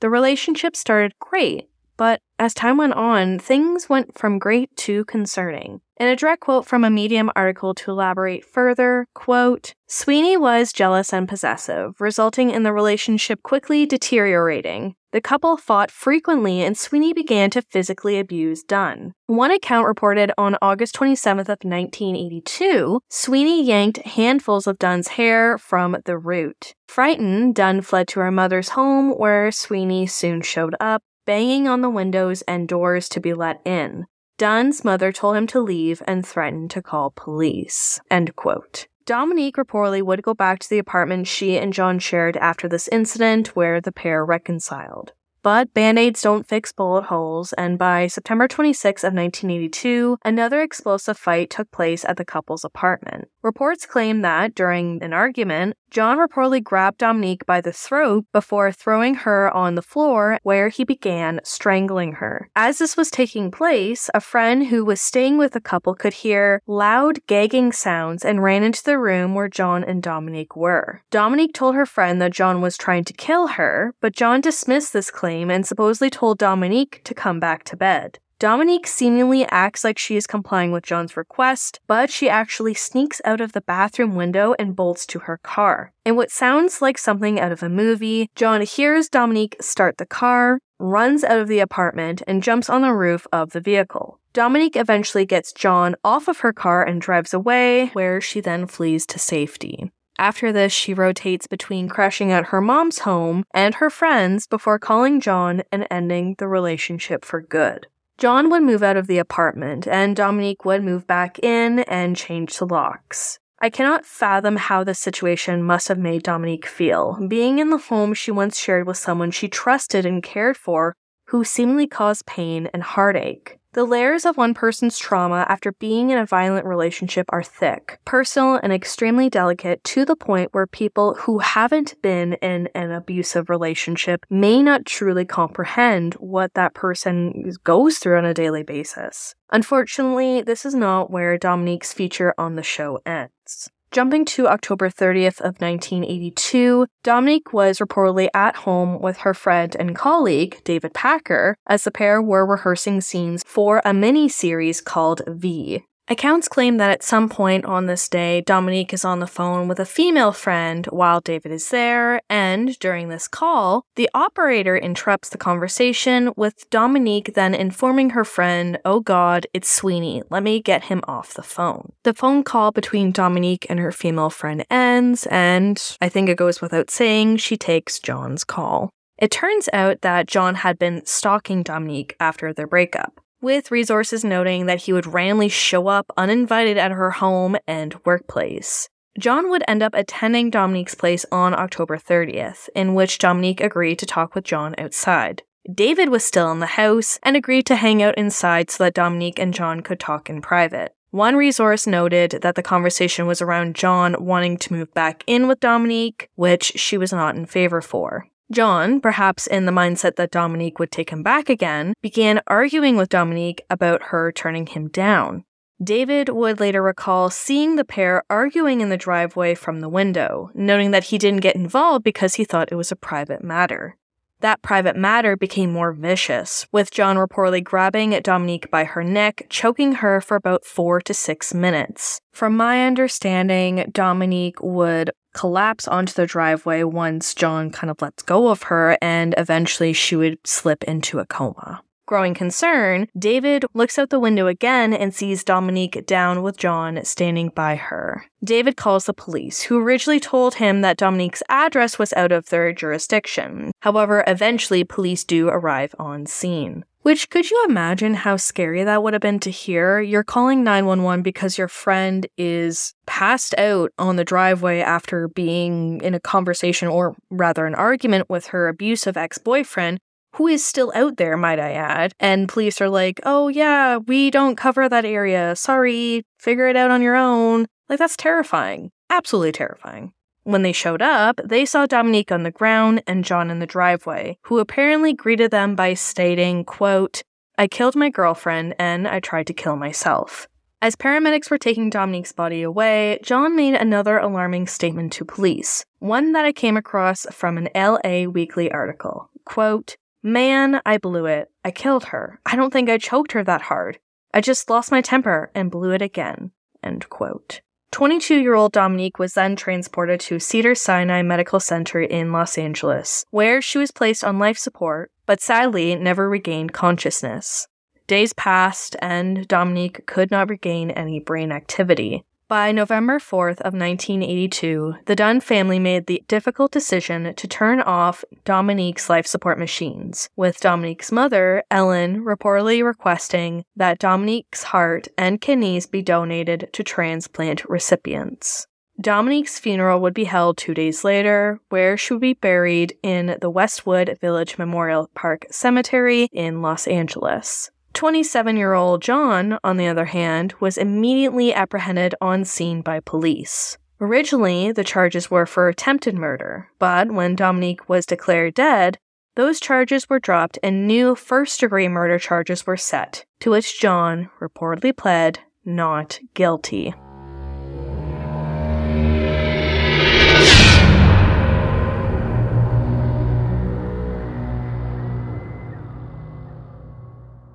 The 0.00 0.10
relationship 0.10 0.74
started 0.74 1.14
great, 1.20 1.68
but 1.96 2.20
as 2.40 2.54
time 2.54 2.76
went 2.76 2.94
on, 2.94 3.38
things 3.38 3.88
went 3.88 4.18
from 4.18 4.40
great 4.40 4.74
to 4.78 5.04
concerning. 5.04 5.80
In 5.96 6.08
a 6.08 6.16
direct 6.16 6.40
quote 6.40 6.66
from 6.66 6.82
a 6.82 6.90
Medium 6.90 7.30
article 7.36 7.72
to 7.74 7.92
elaborate 7.92 8.44
further, 8.44 9.06
quote, 9.14 9.74
Sweeney 9.86 10.36
was 10.36 10.72
jealous 10.72 11.12
and 11.12 11.28
possessive, 11.28 12.00
resulting 12.00 12.50
in 12.50 12.64
the 12.64 12.72
relationship 12.72 13.44
quickly 13.44 13.86
deteriorating. 13.86 14.96
The 15.12 15.20
couple 15.20 15.56
fought 15.56 15.92
frequently 15.92 16.62
and 16.62 16.76
Sweeney 16.76 17.12
began 17.12 17.48
to 17.50 17.62
physically 17.62 18.18
abuse 18.18 18.64
Dunne. 18.64 19.12
One 19.28 19.52
account 19.52 19.86
reported 19.86 20.32
on 20.36 20.56
August 20.60 20.96
27th 20.96 21.42
of 21.42 21.62
1982, 21.62 23.00
Sweeney 23.08 23.62
yanked 23.62 23.98
handfuls 23.98 24.66
of 24.66 24.80
Dunne's 24.80 25.08
hair 25.08 25.58
from 25.58 25.96
the 26.06 26.18
root. 26.18 26.74
Frightened, 26.88 27.54
Dunne 27.54 27.82
fled 27.82 28.08
to 28.08 28.20
her 28.20 28.32
mother's 28.32 28.70
home 28.70 29.10
where 29.12 29.52
Sweeney 29.52 30.08
soon 30.08 30.42
showed 30.42 30.74
up, 30.80 31.04
banging 31.24 31.68
on 31.68 31.82
the 31.82 31.88
windows 31.88 32.42
and 32.42 32.66
doors 32.66 33.08
to 33.10 33.20
be 33.20 33.32
let 33.32 33.60
in. 33.64 34.06
Dunne's 34.36 34.84
mother 34.84 35.12
told 35.12 35.36
him 35.36 35.46
to 35.48 35.60
leave 35.60 36.02
and 36.06 36.26
threatened 36.26 36.70
to 36.72 36.82
call 36.82 37.12
police. 37.14 38.00
End 38.10 38.34
quote. 38.34 38.88
Dominique 39.06 39.56
reportedly 39.56 40.02
would 40.02 40.22
go 40.22 40.34
back 40.34 40.58
to 40.60 40.68
the 40.68 40.78
apartment 40.78 41.26
she 41.26 41.58
and 41.58 41.72
John 41.72 41.98
shared 41.98 42.36
after 42.38 42.68
this 42.68 42.88
incident 42.88 43.54
where 43.54 43.80
the 43.80 43.92
pair 43.92 44.24
reconciled. 44.24 45.12
But 45.44 45.74
band 45.74 45.98
aids 45.98 46.22
don't 46.22 46.48
fix 46.48 46.72
bullet 46.72 47.04
holes, 47.04 47.52
and 47.52 47.78
by 47.78 48.06
September 48.06 48.48
26 48.48 49.04
of 49.04 49.12
1982, 49.12 50.16
another 50.24 50.62
explosive 50.62 51.18
fight 51.18 51.50
took 51.50 51.70
place 51.70 52.02
at 52.02 52.16
the 52.16 52.24
couple's 52.24 52.64
apartment. 52.64 53.28
Reports 53.42 53.84
claim 53.84 54.22
that, 54.22 54.54
during 54.54 55.02
an 55.02 55.12
argument, 55.12 55.76
John 55.94 56.18
reportedly 56.18 56.60
grabbed 56.60 56.98
Dominique 56.98 57.46
by 57.46 57.60
the 57.60 57.72
throat 57.72 58.24
before 58.32 58.72
throwing 58.72 59.14
her 59.14 59.48
on 59.54 59.76
the 59.76 59.80
floor, 59.80 60.40
where 60.42 60.68
he 60.68 60.82
began 60.82 61.38
strangling 61.44 62.14
her. 62.14 62.50
As 62.56 62.78
this 62.78 62.96
was 62.96 63.12
taking 63.12 63.52
place, 63.52 64.10
a 64.12 64.20
friend 64.20 64.66
who 64.66 64.84
was 64.84 65.00
staying 65.00 65.38
with 65.38 65.52
the 65.52 65.60
couple 65.60 65.94
could 65.94 66.14
hear 66.14 66.60
loud 66.66 67.24
gagging 67.28 67.70
sounds 67.70 68.24
and 68.24 68.42
ran 68.42 68.64
into 68.64 68.82
the 68.82 68.98
room 68.98 69.36
where 69.36 69.46
John 69.46 69.84
and 69.84 70.02
Dominique 70.02 70.56
were. 70.56 71.04
Dominique 71.12 71.54
told 71.54 71.76
her 71.76 71.86
friend 71.86 72.20
that 72.20 72.32
John 72.32 72.60
was 72.60 72.76
trying 72.76 73.04
to 73.04 73.12
kill 73.12 73.46
her, 73.46 73.94
but 74.00 74.16
John 74.16 74.40
dismissed 74.40 74.92
this 74.92 75.12
claim 75.12 75.48
and 75.48 75.64
supposedly 75.64 76.10
told 76.10 76.38
Dominique 76.38 77.02
to 77.04 77.14
come 77.14 77.38
back 77.38 77.62
to 77.66 77.76
bed. 77.76 78.18
Dominique 78.44 78.86
seemingly 78.86 79.46
acts 79.46 79.84
like 79.84 79.98
she 79.98 80.16
is 80.16 80.26
complying 80.26 80.70
with 80.70 80.84
John's 80.84 81.16
request, 81.16 81.80
but 81.86 82.10
she 82.10 82.28
actually 82.28 82.74
sneaks 82.74 83.22
out 83.24 83.40
of 83.40 83.52
the 83.52 83.62
bathroom 83.62 84.14
window 84.14 84.54
and 84.58 84.76
bolts 84.76 85.06
to 85.06 85.20
her 85.20 85.38
car. 85.38 85.94
In 86.04 86.14
what 86.14 86.30
sounds 86.30 86.82
like 86.82 86.98
something 86.98 87.40
out 87.40 87.52
of 87.52 87.62
a 87.62 87.70
movie, 87.70 88.28
John 88.34 88.60
hears 88.60 89.08
Dominique 89.08 89.56
start 89.62 89.96
the 89.96 90.04
car, 90.04 90.58
runs 90.78 91.24
out 91.24 91.38
of 91.38 91.48
the 91.48 91.60
apartment, 91.60 92.20
and 92.26 92.42
jumps 92.42 92.68
on 92.68 92.82
the 92.82 92.92
roof 92.92 93.26
of 93.32 93.52
the 93.52 93.62
vehicle. 93.62 94.20
Dominique 94.34 94.76
eventually 94.76 95.24
gets 95.24 95.50
John 95.50 95.96
off 96.04 96.28
of 96.28 96.40
her 96.40 96.52
car 96.52 96.84
and 96.84 97.00
drives 97.00 97.32
away, 97.32 97.86
where 97.94 98.20
she 98.20 98.42
then 98.42 98.66
flees 98.66 99.06
to 99.06 99.18
safety. 99.18 99.90
After 100.18 100.52
this, 100.52 100.70
she 100.70 100.92
rotates 100.92 101.46
between 101.46 101.88
crashing 101.88 102.30
at 102.30 102.48
her 102.48 102.60
mom's 102.60 102.98
home 102.98 103.44
and 103.54 103.76
her 103.76 103.88
friends 103.88 104.46
before 104.46 104.78
calling 104.78 105.18
John 105.18 105.62
and 105.72 105.86
ending 105.90 106.34
the 106.36 106.46
relationship 106.46 107.24
for 107.24 107.40
good. 107.40 107.86
John 108.16 108.48
would 108.50 108.62
move 108.62 108.82
out 108.82 108.96
of 108.96 109.06
the 109.06 109.18
apartment, 109.18 109.88
and 109.88 110.14
Dominique 110.14 110.64
would 110.64 110.84
move 110.84 111.06
back 111.06 111.38
in 111.40 111.80
and 111.80 112.16
change 112.16 112.56
the 112.56 112.66
locks. 112.66 113.38
I 113.60 113.70
cannot 113.70 114.06
fathom 114.06 114.56
how 114.56 114.84
this 114.84 114.98
situation 114.98 115.62
must 115.62 115.88
have 115.88 115.98
made 115.98 116.22
Dominique 116.22 116.66
feel, 116.66 117.18
being 117.28 117.58
in 117.58 117.70
the 117.70 117.78
home 117.78 118.14
she 118.14 118.30
once 118.30 118.58
shared 118.58 118.86
with 118.86 118.98
someone 118.98 119.30
she 119.30 119.48
trusted 119.48 120.04
and 120.06 120.22
cared 120.22 120.56
for 120.56 120.94
who 121.28 121.44
seemingly 121.44 121.86
caused 121.86 122.26
pain 122.26 122.68
and 122.72 122.82
heartache. 122.82 123.58
The 123.74 123.84
layers 123.84 124.24
of 124.24 124.36
one 124.36 124.54
person's 124.54 124.98
trauma 124.98 125.44
after 125.48 125.72
being 125.72 126.10
in 126.10 126.18
a 126.18 126.24
violent 126.24 126.64
relationship 126.64 127.26
are 127.30 127.42
thick, 127.42 127.98
personal, 128.04 128.54
and 128.62 128.72
extremely 128.72 129.28
delicate 129.28 129.82
to 129.82 130.04
the 130.04 130.14
point 130.14 130.54
where 130.54 130.68
people 130.68 131.14
who 131.14 131.40
haven't 131.40 132.00
been 132.00 132.34
in 132.34 132.68
an 132.76 132.92
abusive 132.92 133.50
relationship 133.50 134.26
may 134.30 134.62
not 134.62 134.86
truly 134.86 135.24
comprehend 135.24 136.14
what 136.14 136.54
that 136.54 136.74
person 136.74 137.50
goes 137.64 137.98
through 137.98 138.16
on 138.16 138.24
a 138.24 138.32
daily 138.32 138.62
basis. 138.62 139.34
Unfortunately, 139.50 140.40
this 140.40 140.64
is 140.64 140.76
not 140.76 141.10
where 141.10 141.36
Dominique's 141.36 141.92
feature 141.92 142.32
on 142.38 142.54
the 142.54 142.62
show 142.62 143.00
ends. 143.04 143.72
Jumping 143.94 144.24
to 144.24 144.48
October 144.48 144.90
30th 144.90 145.38
of 145.38 145.60
1982, 145.60 146.88
Dominique 147.04 147.52
was 147.52 147.78
reportedly 147.78 148.28
at 148.34 148.56
home 148.56 149.00
with 149.00 149.18
her 149.18 149.32
friend 149.32 149.76
and 149.78 149.94
colleague, 149.94 150.60
David 150.64 150.94
Packer, 150.94 151.56
as 151.68 151.84
the 151.84 151.92
pair 151.92 152.20
were 152.20 152.44
rehearsing 152.44 153.00
scenes 153.00 153.44
for 153.46 153.80
a 153.84 153.94
mini-series 153.94 154.80
called 154.80 155.22
V. 155.28 155.84
Accounts 156.06 156.48
claim 156.48 156.76
that 156.76 156.90
at 156.90 157.02
some 157.02 157.30
point 157.30 157.64
on 157.64 157.86
this 157.86 158.10
day, 158.10 158.42
Dominique 158.42 158.92
is 158.92 159.06
on 159.06 159.20
the 159.20 159.26
phone 159.26 159.68
with 159.68 159.80
a 159.80 159.86
female 159.86 160.32
friend 160.32 160.84
while 160.86 161.22
David 161.22 161.50
is 161.50 161.70
there, 161.70 162.20
and 162.28 162.78
during 162.78 163.08
this 163.08 163.26
call, 163.26 163.86
the 163.96 164.10
operator 164.12 164.76
interrupts 164.76 165.30
the 165.30 165.38
conversation 165.38 166.30
with 166.36 166.68
Dominique 166.68 167.32
then 167.32 167.54
informing 167.54 168.10
her 168.10 168.24
friend, 168.24 168.78
Oh 168.84 169.00
God, 169.00 169.46
it's 169.54 169.70
Sweeney, 169.70 170.22
let 170.28 170.42
me 170.42 170.60
get 170.60 170.84
him 170.84 171.00
off 171.08 171.32
the 171.32 171.42
phone. 171.42 171.92
The 172.02 172.12
phone 172.12 172.42
call 172.42 172.70
between 172.70 173.10
Dominique 173.10 173.64
and 173.70 173.80
her 173.80 173.92
female 173.92 174.28
friend 174.28 174.62
ends, 174.70 175.26
and 175.30 175.82
I 176.02 176.10
think 176.10 176.28
it 176.28 176.36
goes 176.36 176.60
without 176.60 176.90
saying, 176.90 177.38
she 177.38 177.56
takes 177.56 177.98
John's 177.98 178.44
call. 178.44 178.90
It 179.16 179.30
turns 179.30 179.70
out 179.72 180.02
that 180.02 180.26
John 180.26 180.56
had 180.56 180.78
been 180.78 181.06
stalking 181.06 181.62
Dominique 181.62 182.14
after 182.20 182.52
their 182.52 182.66
breakup 182.66 183.23
with 183.40 183.70
resources 183.70 184.24
noting 184.24 184.66
that 184.66 184.82
he 184.82 184.92
would 184.92 185.06
randomly 185.06 185.48
show 185.48 185.88
up 185.88 186.10
uninvited 186.16 186.76
at 186.76 186.92
her 186.92 187.10
home 187.10 187.56
and 187.66 187.94
workplace. 188.04 188.88
John 189.18 189.48
would 189.50 189.62
end 189.68 189.82
up 189.82 189.94
attending 189.94 190.50
Dominique's 190.50 190.94
place 190.94 191.24
on 191.30 191.54
October 191.54 191.96
30th, 191.96 192.68
in 192.74 192.94
which 192.94 193.18
Dominique 193.18 193.60
agreed 193.60 193.98
to 194.00 194.06
talk 194.06 194.34
with 194.34 194.44
John 194.44 194.74
outside. 194.76 195.42
David 195.72 196.08
was 196.08 196.24
still 196.24 196.50
in 196.50 196.58
the 196.58 196.66
house 196.66 197.18
and 197.22 197.36
agreed 197.36 197.64
to 197.66 197.76
hang 197.76 198.02
out 198.02 198.18
inside 198.18 198.70
so 198.70 198.84
that 198.84 198.94
Dominique 198.94 199.38
and 199.38 199.54
John 199.54 199.82
could 199.82 200.00
talk 200.00 200.28
in 200.28 200.42
private. 200.42 200.94
One 201.10 201.36
resource 201.36 201.86
noted 201.86 202.40
that 202.42 202.56
the 202.56 202.62
conversation 202.62 203.26
was 203.26 203.40
around 203.40 203.76
John 203.76 204.16
wanting 204.18 204.58
to 204.58 204.72
move 204.72 204.92
back 204.94 205.22
in 205.28 205.46
with 205.46 205.60
Dominique, 205.60 206.28
which 206.34 206.72
she 206.74 206.98
was 206.98 207.12
not 207.12 207.36
in 207.36 207.46
favor 207.46 207.80
for. 207.80 208.26
John, 208.52 209.00
perhaps 209.00 209.46
in 209.46 209.66
the 209.66 209.72
mindset 209.72 210.16
that 210.16 210.30
Dominique 210.30 210.78
would 210.78 210.90
take 210.90 211.10
him 211.10 211.22
back 211.22 211.48
again, 211.48 211.94
began 212.02 212.42
arguing 212.46 212.96
with 212.96 213.08
Dominique 213.08 213.64
about 213.70 214.04
her 214.04 214.30
turning 214.30 214.66
him 214.66 214.88
down. 214.88 215.44
David 215.82 216.28
would 216.28 216.60
later 216.60 216.82
recall 216.82 217.30
seeing 217.30 217.76
the 217.76 217.84
pair 217.84 218.22
arguing 218.30 218.80
in 218.80 218.90
the 218.90 218.96
driveway 218.96 219.54
from 219.54 219.80
the 219.80 219.88
window, 219.88 220.50
noting 220.54 220.92
that 220.92 221.04
he 221.04 221.18
didn't 221.18 221.40
get 221.40 221.56
involved 221.56 222.04
because 222.04 222.34
he 222.34 222.44
thought 222.44 222.70
it 222.70 222.76
was 222.76 222.92
a 222.92 222.96
private 222.96 223.42
matter. 223.42 223.96
That 224.40 224.62
private 224.62 224.94
matter 224.94 225.36
became 225.36 225.72
more 225.72 225.92
vicious, 225.92 226.66
with 226.70 226.90
John 226.90 227.16
reportedly 227.16 227.64
grabbing 227.64 228.10
Dominique 228.20 228.70
by 228.70 228.84
her 228.84 229.02
neck, 229.02 229.46
choking 229.48 229.94
her 229.94 230.20
for 230.20 230.36
about 230.36 230.66
four 230.66 231.00
to 231.00 231.14
six 231.14 231.54
minutes. 231.54 232.20
From 232.32 232.56
my 232.56 232.86
understanding, 232.86 233.90
Dominique 233.90 234.60
would 234.60 235.10
collapse 235.34 235.86
onto 235.86 236.14
the 236.14 236.26
driveway 236.26 236.82
once 236.84 237.34
John 237.34 237.70
kind 237.70 237.90
of 237.90 238.00
lets 238.00 238.22
go 238.22 238.48
of 238.48 238.64
her, 238.64 238.96
and 239.02 239.34
eventually 239.36 239.92
she 239.92 240.16
would 240.16 240.38
slip 240.46 240.82
into 240.84 241.18
a 241.18 241.26
coma. 241.26 241.82
Growing 242.06 242.34
concern, 242.34 243.06
David 243.18 243.64
looks 243.72 243.98
out 243.98 244.10
the 244.10 244.20
window 244.20 244.46
again 244.46 244.92
and 244.92 245.14
sees 245.14 245.42
Dominique 245.42 246.04
down 246.06 246.42
with 246.42 246.58
John 246.58 247.02
standing 247.02 247.48
by 247.48 247.76
her. 247.76 248.26
David 248.42 248.76
calls 248.76 249.06
the 249.06 249.14
police, 249.14 249.62
who 249.62 249.78
originally 249.78 250.20
told 250.20 250.56
him 250.56 250.82
that 250.82 250.98
Dominique's 250.98 251.42
address 251.48 251.98
was 251.98 252.12
out 252.12 252.30
of 252.30 252.50
their 252.50 252.74
jurisdiction. 252.74 253.72
However, 253.80 254.22
eventually 254.26 254.84
police 254.84 255.24
do 255.24 255.48
arrive 255.48 255.94
on 255.98 256.26
scene. 256.26 256.84
Which 257.04 257.28
could 257.28 257.50
you 257.50 257.66
imagine 257.68 258.14
how 258.14 258.38
scary 258.38 258.82
that 258.82 259.02
would 259.02 259.12
have 259.12 259.20
been 259.20 259.38
to 259.40 259.50
hear? 259.50 260.00
You're 260.00 260.24
calling 260.24 260.64
911 260.64 261.22
because 261.22 261.58
your 261.58 261.68
friend 261.68 262.26
is 262.38 262.94
passed 263.04 263.54
out 263.58 263.92
on 263.98 264.16
the 264.16 264.24
driveway 264.24 264.80
after 264.80 265.28
being 265.28 266.00
in 266.00 266.14
a 266.14 266.18
conversation 266.18 266.88
or 266.88 267.14
rather 267.28 267.66
an 267.66 267.74
argument 267.74 268.30
with 268.30 268.46
her 268.46 268.68
abusive 268.68 269.18
ex 269.18 269.36
boyfriend, 269.36 269.98
who 270.36 270.46
is 270.46 270.64
still 270.64 270.92
out 270.94 271.18
there, 271.18 271.36
might 271.36 271.60
I 271.60 271.72
add. 271.72 272.14
And 272.20 272.48
police 272.48 272.80
are 272.80 272.88
like, 272.88 273.20
oh 273.24 273.48
yeah, 273.48 273.98
we 273.98 274.30
don't 274.30 274.56
cover 274.56 274.88
that 274.88 275.04
area. 275.04 275.54
Sorry, 275.56 276.24
figure 276.38 276.68
it 276.68 276.76
out 276.76 276.90
on 276.90 277.02
your 277.02 277.16
own. 277.16 277.66
Like, 277.90 277.98
that's 277.98 278.16
terrifying. 278.16 278.92
Absolutely 279.10 279.52
terrifying. 279.52 280.14
When 280.44 280.62
they 280.62 280.72
showed 280.72 281.02
up, 281.02 281.40
they 281.42 281.64
saw 281.64 281.86
Dominique 281.86 282.30
on 282.30 282.42
the 282.42 282.50
ground 282.50 283.02
and 283.06 283.24
John 283.24 283.50
in 283.50 283.58
the 283.58 283.66
driveway, 283.66 284.38
who 284.42 284.58
apparently 284.58 285.14
greeted 285.14 285.50
them 285.50 285.74
by 285.74 285.94
stating, 285.94 286.64
quote, 286.64 287.22
I 287.56 287.66
killed 287.66 287.96
my 287.96 288.10
girlfriend 288.10 288.74
and 288.78 289.08
I 289.08 289.20
tried 289.20 289.46
to 289.46 289.54
kill 289.54 289.76
myself. 289.76 290.46
As 290.82 290.96
paramedics 290.96 291.50
were 291.50 291.56
taking 291.56 291.88
Dominique's 291.88 292.32
body 292.32 292.60
away, 292.60 293.18
John 293.22 293.56
made 293.56 293.74
another 293.74 294.18
alarming 294.18 294.66
statement 294.66 295.14
to 295.14 295.24
police, 295.24 295.86
one 295.98 296.32
that 296.32 296.44
I 296.44 296.52
came 296.52 296.76
across 296.76 297.24
from 297.32 297.56
an 297.56 297.70
LA 297.74 298.28
Weekly 298.28 298.70
article. 298.70 299.30
Quote, 299.46 299.96
Man, 300.22 300.82
I 300.84 300.98
blew 300.98 301.24
it. 301.24 301.50
I 301.64 301.70
killed 301.70 302.04
her. 302.06 302.38
I 302.44 302.56
don't 302.56 302.70
think 302.70 302.90
I 302.90 302.98
choked 302.98 303.32
her 303.32 303.42
that 303.44 303.62
hard. 303.62 303.98
I 304.34 304.42
just 304.42 304.68
lost 304.68 304.90
my 304.90 305.00
temper 305.00 305.50
and 305.54 305.70
blew 305.70 305.92
it 305.92 306.02
again. 306.02 306.50
End 306.82 307.08
quote. 307.08 307.62
22 307.94 308.40
year 308.40 308.54
old 308.54 308.72
Dominique 308.72 309.20
was 309.20 309.34
then 309.34 309.54
transported 309.54 310.18
to 310.18 310.40
Cedar 310.40 310.74
Sinai 310.74 311.22
Medical 311.22 311.60
Center 311.60 312.00
in 312.00 312.32
Los 312.32 312.58
Angeles, 312.58 313.24
where 313.30 313.62
she 313.62 313.78
was 313.78 313.92
placed 313.92 314.24
on 314.24 314.40
life 314.40 314.58
support, 314.58 315.12
but 315.26 315.40
sadly 315.40 315.94
never 315.94 316.28
regained 316.28 316.72
consciousness. 316.72 317.68
Days 318.08 318.32
passed, 318.32 318.96
and 319.00 319.46
Dominique 319.46 320.06
could 320.06 320.32
not 320.32 320.50
regain 320.50 320.90
any 320.90 321.20
brain 321.20 321.52
activity. 321.52 322.24
By 322.54 322.70
November 322.70 323.18
4th 323.18 323.58
of 323.62 323.74
1982, 323.74 324.98
the 325.06 325.16
Dunne 325.16 325.40
family 325.40 325.80
made 325.80 326.06
the 326.06 326.22
difficult 326.28 326.70
decision 326.70 327.34
to 327.34 327.48
turn 327.48 327.80
off 327.80 328.24
Dominique's 328.44 329.10
life 329.10 329.26
support 329.26 329.58
machines, 329.58 330.28
with 330.36 330.60
Dominique's 330.60 331.10
mother, 331.10 331.64
Ellen, 331.68 332.24
reportedly 332.24 332.84
requesting 332.84 333.64
that 333.74 333.98
Dominique's 333.98 334.62
heart 334.62 335.08
and 335.18 335.40
kidneys 335.40 335.88
be 335.88 336.00
donated 336.00 336.68
to 336.74 336.84
transplant 336.84 337.68
recipients. 337.68 338.68
Dominique's 339.00 339.58
funeral 339.58 340.00
would 340.00 340.14
be 340.14 340.22
held 340.22 340.56
two 340.56 340.74
days 340.74 341.02
later, 341.02 341.58
where 341.70 341.96
she 341.96 342.14
would 342.14 342.20
be 342.20 342.34
buried 342.34 342.96
in 343.02 343.36
the 343.40 343.50
Westwood 343.50 344.16
Village 344.20 344.58
Memorial 344.58 345.10
Park 345.16 345.44
Cemetery 345.50 346.28
in 346.30 346.62
Los 346.62 346.86
Angeles. 346.86 347.72
27 347.94 348.56
year 348.56 348.74
old 348.74 349.00
John, 349.00 349.58
on 349.64 349.76
the 349.76 349.86
other 349.86 350.06
hand, 350.06 350.54
was 350.60 350.76
immediately 350.76 351.54
apprehended 351.54 352.14
on 352.20 352.44
scene 352.44 352.82
by 352.82 353.00
police. 353.00 353.78
Originally, 354.00 354.72
the 354.72 354.84
charges 354.84 355.30
were 355.30 355.46
for 355.46 355.68
attempted 355.68 356.14
murder, 356.14 356.68
but 356.78 357.10
when 357.12 357.36
Dominique 357.36 357.88
was 357.88 358.04
declared 358.04 358.54
dead, 358.54 358.98
those 359.36 359.60
charges 359.60 360.08
were 360.08 360.18
dropped 360.18 360.58
and 360.62 360.86
new 360.86 361.14
first 361.14 361.60
degree 361.60 361.88
murder 361.88 362.18
charges 362.18 362.66
were 362.66 362.76
set, 362.76 363.24
to 363.40 363.50
which 363.50 363.80
John 363.80 364.28
reportedly 364.40 364.96
pled 364.96 365.40
not 365.64 366.18
guilty. 366.34 366.94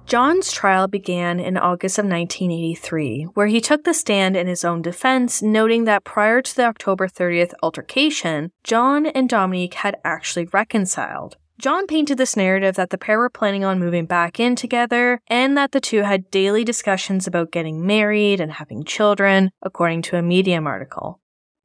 John's 0.09 0.51
trial 0.51 0.87
began 0.87 1.39
in 1.39 1.55
August 1.55 1.99
of 1.99 2.05
1983, 2.05 3.25
where 3.35 3.45
he 3.45 3.61
took 3.61 3.83
the 3.83 3.93
stand 3.93 4.35
in 4.35 4.47
his 4.47 4.65
own 4.65 4.81
defense, 4.81 5.43
noting 5.43 5.83
that 5.83 6.03
prior 6.03 6.41
to 6.41 6.55
the 6.55 6.65
October 6.65 7.07
30th 7.07 7.53
altercation, 7.61 8.51
John 8.63 9.05
and 9.05 9.29
Dominique 9.29 9.75
had 9.75 9.97
actually 10.03 10.45
reconciled. 10.51 11.37
John 11.59 11.85
painted 11.85 12.17
this 12.17 12.35
narrative 12.35 12.73
that 12.73 12.89
the 12.89 12.97
pair 12.97 13.19
were 13.19 13.29
planning 13.29 13.63
on 13.63 13.77
moving 13.77 14.07
back 14.07 14.39
in 14.39 14.55
together 14.55 15.21
and 15.27 15.55
that 15.55 15.73
the 15.73 15.79
two 15.79 16.01
had 16.01 16.31
daily 16.31 16.63
discussions 16.63 17.27
about 17.27 17.51
getting 17.51 17.85
married 17.85 18.41
and 18.41 18.53
having 18.53 18.85
children, 18.85 19.51
according 19.61 20.01
to 20.03 20.17
a 20.17 20.23
Medium 20.23 20.65
article. 20.65 21.19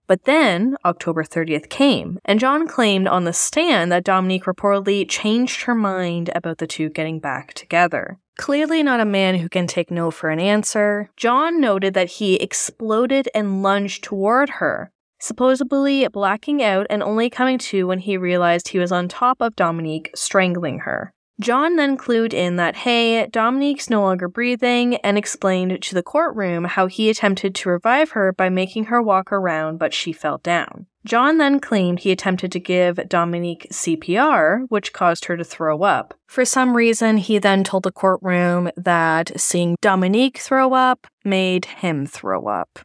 But 0.06 0.24
then 0.24 0.76
October 0.84 1.24
30th 1.24 1.68
came, 1.68 2.18
and 2.24 2.38
John 2.38 2.68
claimed 2.68 3.08
on 3.08 3.24
the 3.24 3.32
stand 3.32 3.90
that 3.90 4.04
Dominique 4.04 4.44
reportedly 4.44 5.08
changed 5.08 5.62
her 5.62 5.74
mind 5.74 6.30
about 6.34 6.58
the 6.58 6.66
two 6.66 6.90
getting 6.90 7.20
back 7.20 7.54
together. 7.54 8.18
Clearly 8.36 8.82
not 8.82 9.00
a 9.00 9.06
man 9.06 9.36
who 9.36 9.48
can 9.48 9.66
take 9.66 9.90
no 9.90 10.10
for 10.10 10.28
an 10.28 10.40
answer, 10.40 11.10
John 11.16 11.60
noted 11.60 11.94
that 11.94 12.10
he 12.10 12.34
exploded 12.34 13.28
and 13.34 13.62
lunged 13.62 14.02
toward 14.04 14.50
her, 14.50 14.90
supposedly 15.20 16.06
blacking 16.08 16.62
out 16.62 16.86
and 16.90 17.02
only 17.02 17.30
coming 17.30 17.58
to 17.58 17.86
when 17.86 18.00
he 18.00 18.16
realized 18.16 18.68
he 18.68 18.78
was 18.78 18.92
on 18.92 19.08
top 19.08 19.40
of 19.40 19.56
Dominique, 19.56 20.10
strangling 20.14 20.80
her. 20.80 21.14
John 21.40 21.76
then 21.76 21.96
clued 21.96 22.32
in 22.32 22.56
that, 22.56 22.76
hey, 22.76 23.26
Dominique's 23.26 23.90
no 23.90 24.00
longer 24.02 24.28
breathing, 24.28 24.96
and 24.96 25.18
explained 25.18 25.82
to 25.82 25.94
the 25.94 26.02
courtroom 26.02 26.64
how 26.64 26.86
he 26.86 27.10
attempted 27.10 27.54
to 27.56 27.70
revive 27.70 28.10
her 28.10 28.32
by 28.32 28.48
making 28.48 28.84
her 28.84 29.02
walk 29.02 29.32
around, 29.32 29.78
but 29.78 29.92
she 29.92 30.12
fell 30.12 30.38
down. 30.38 30.86
John 31.04 31.38
then 31.38 31.60
claimed 31.60 32.00
he 32.00 32.12
attempted 32.12 32.50
to 32.52 32.60
give 32.60 33.08
Dominique 33.08 33.66
CPR, 33.70 34.66
which 34.68 34.92
caused 34.92 35.26
her 35.26 35.36
to 35.36 35.44
throw 35.44 35.82
up. 35.82 36.14
For 36.26 36.44
some 36.44 36.76
reason, 36.76 37.18
he 37.18 37.38
then 37.38 37.62
told 37.62 37.82
the 37.82 37.92
courtroom 37.92 38.70
that 38.76 39.38
seeing 39.38 39.76
Dominique 39.82 40.38
throw 40.38 40.72
up 40.72 41.06
made 41.24 41.66
him 41.66 42.06
throw 42.06 42.46
up. 42.46 42.78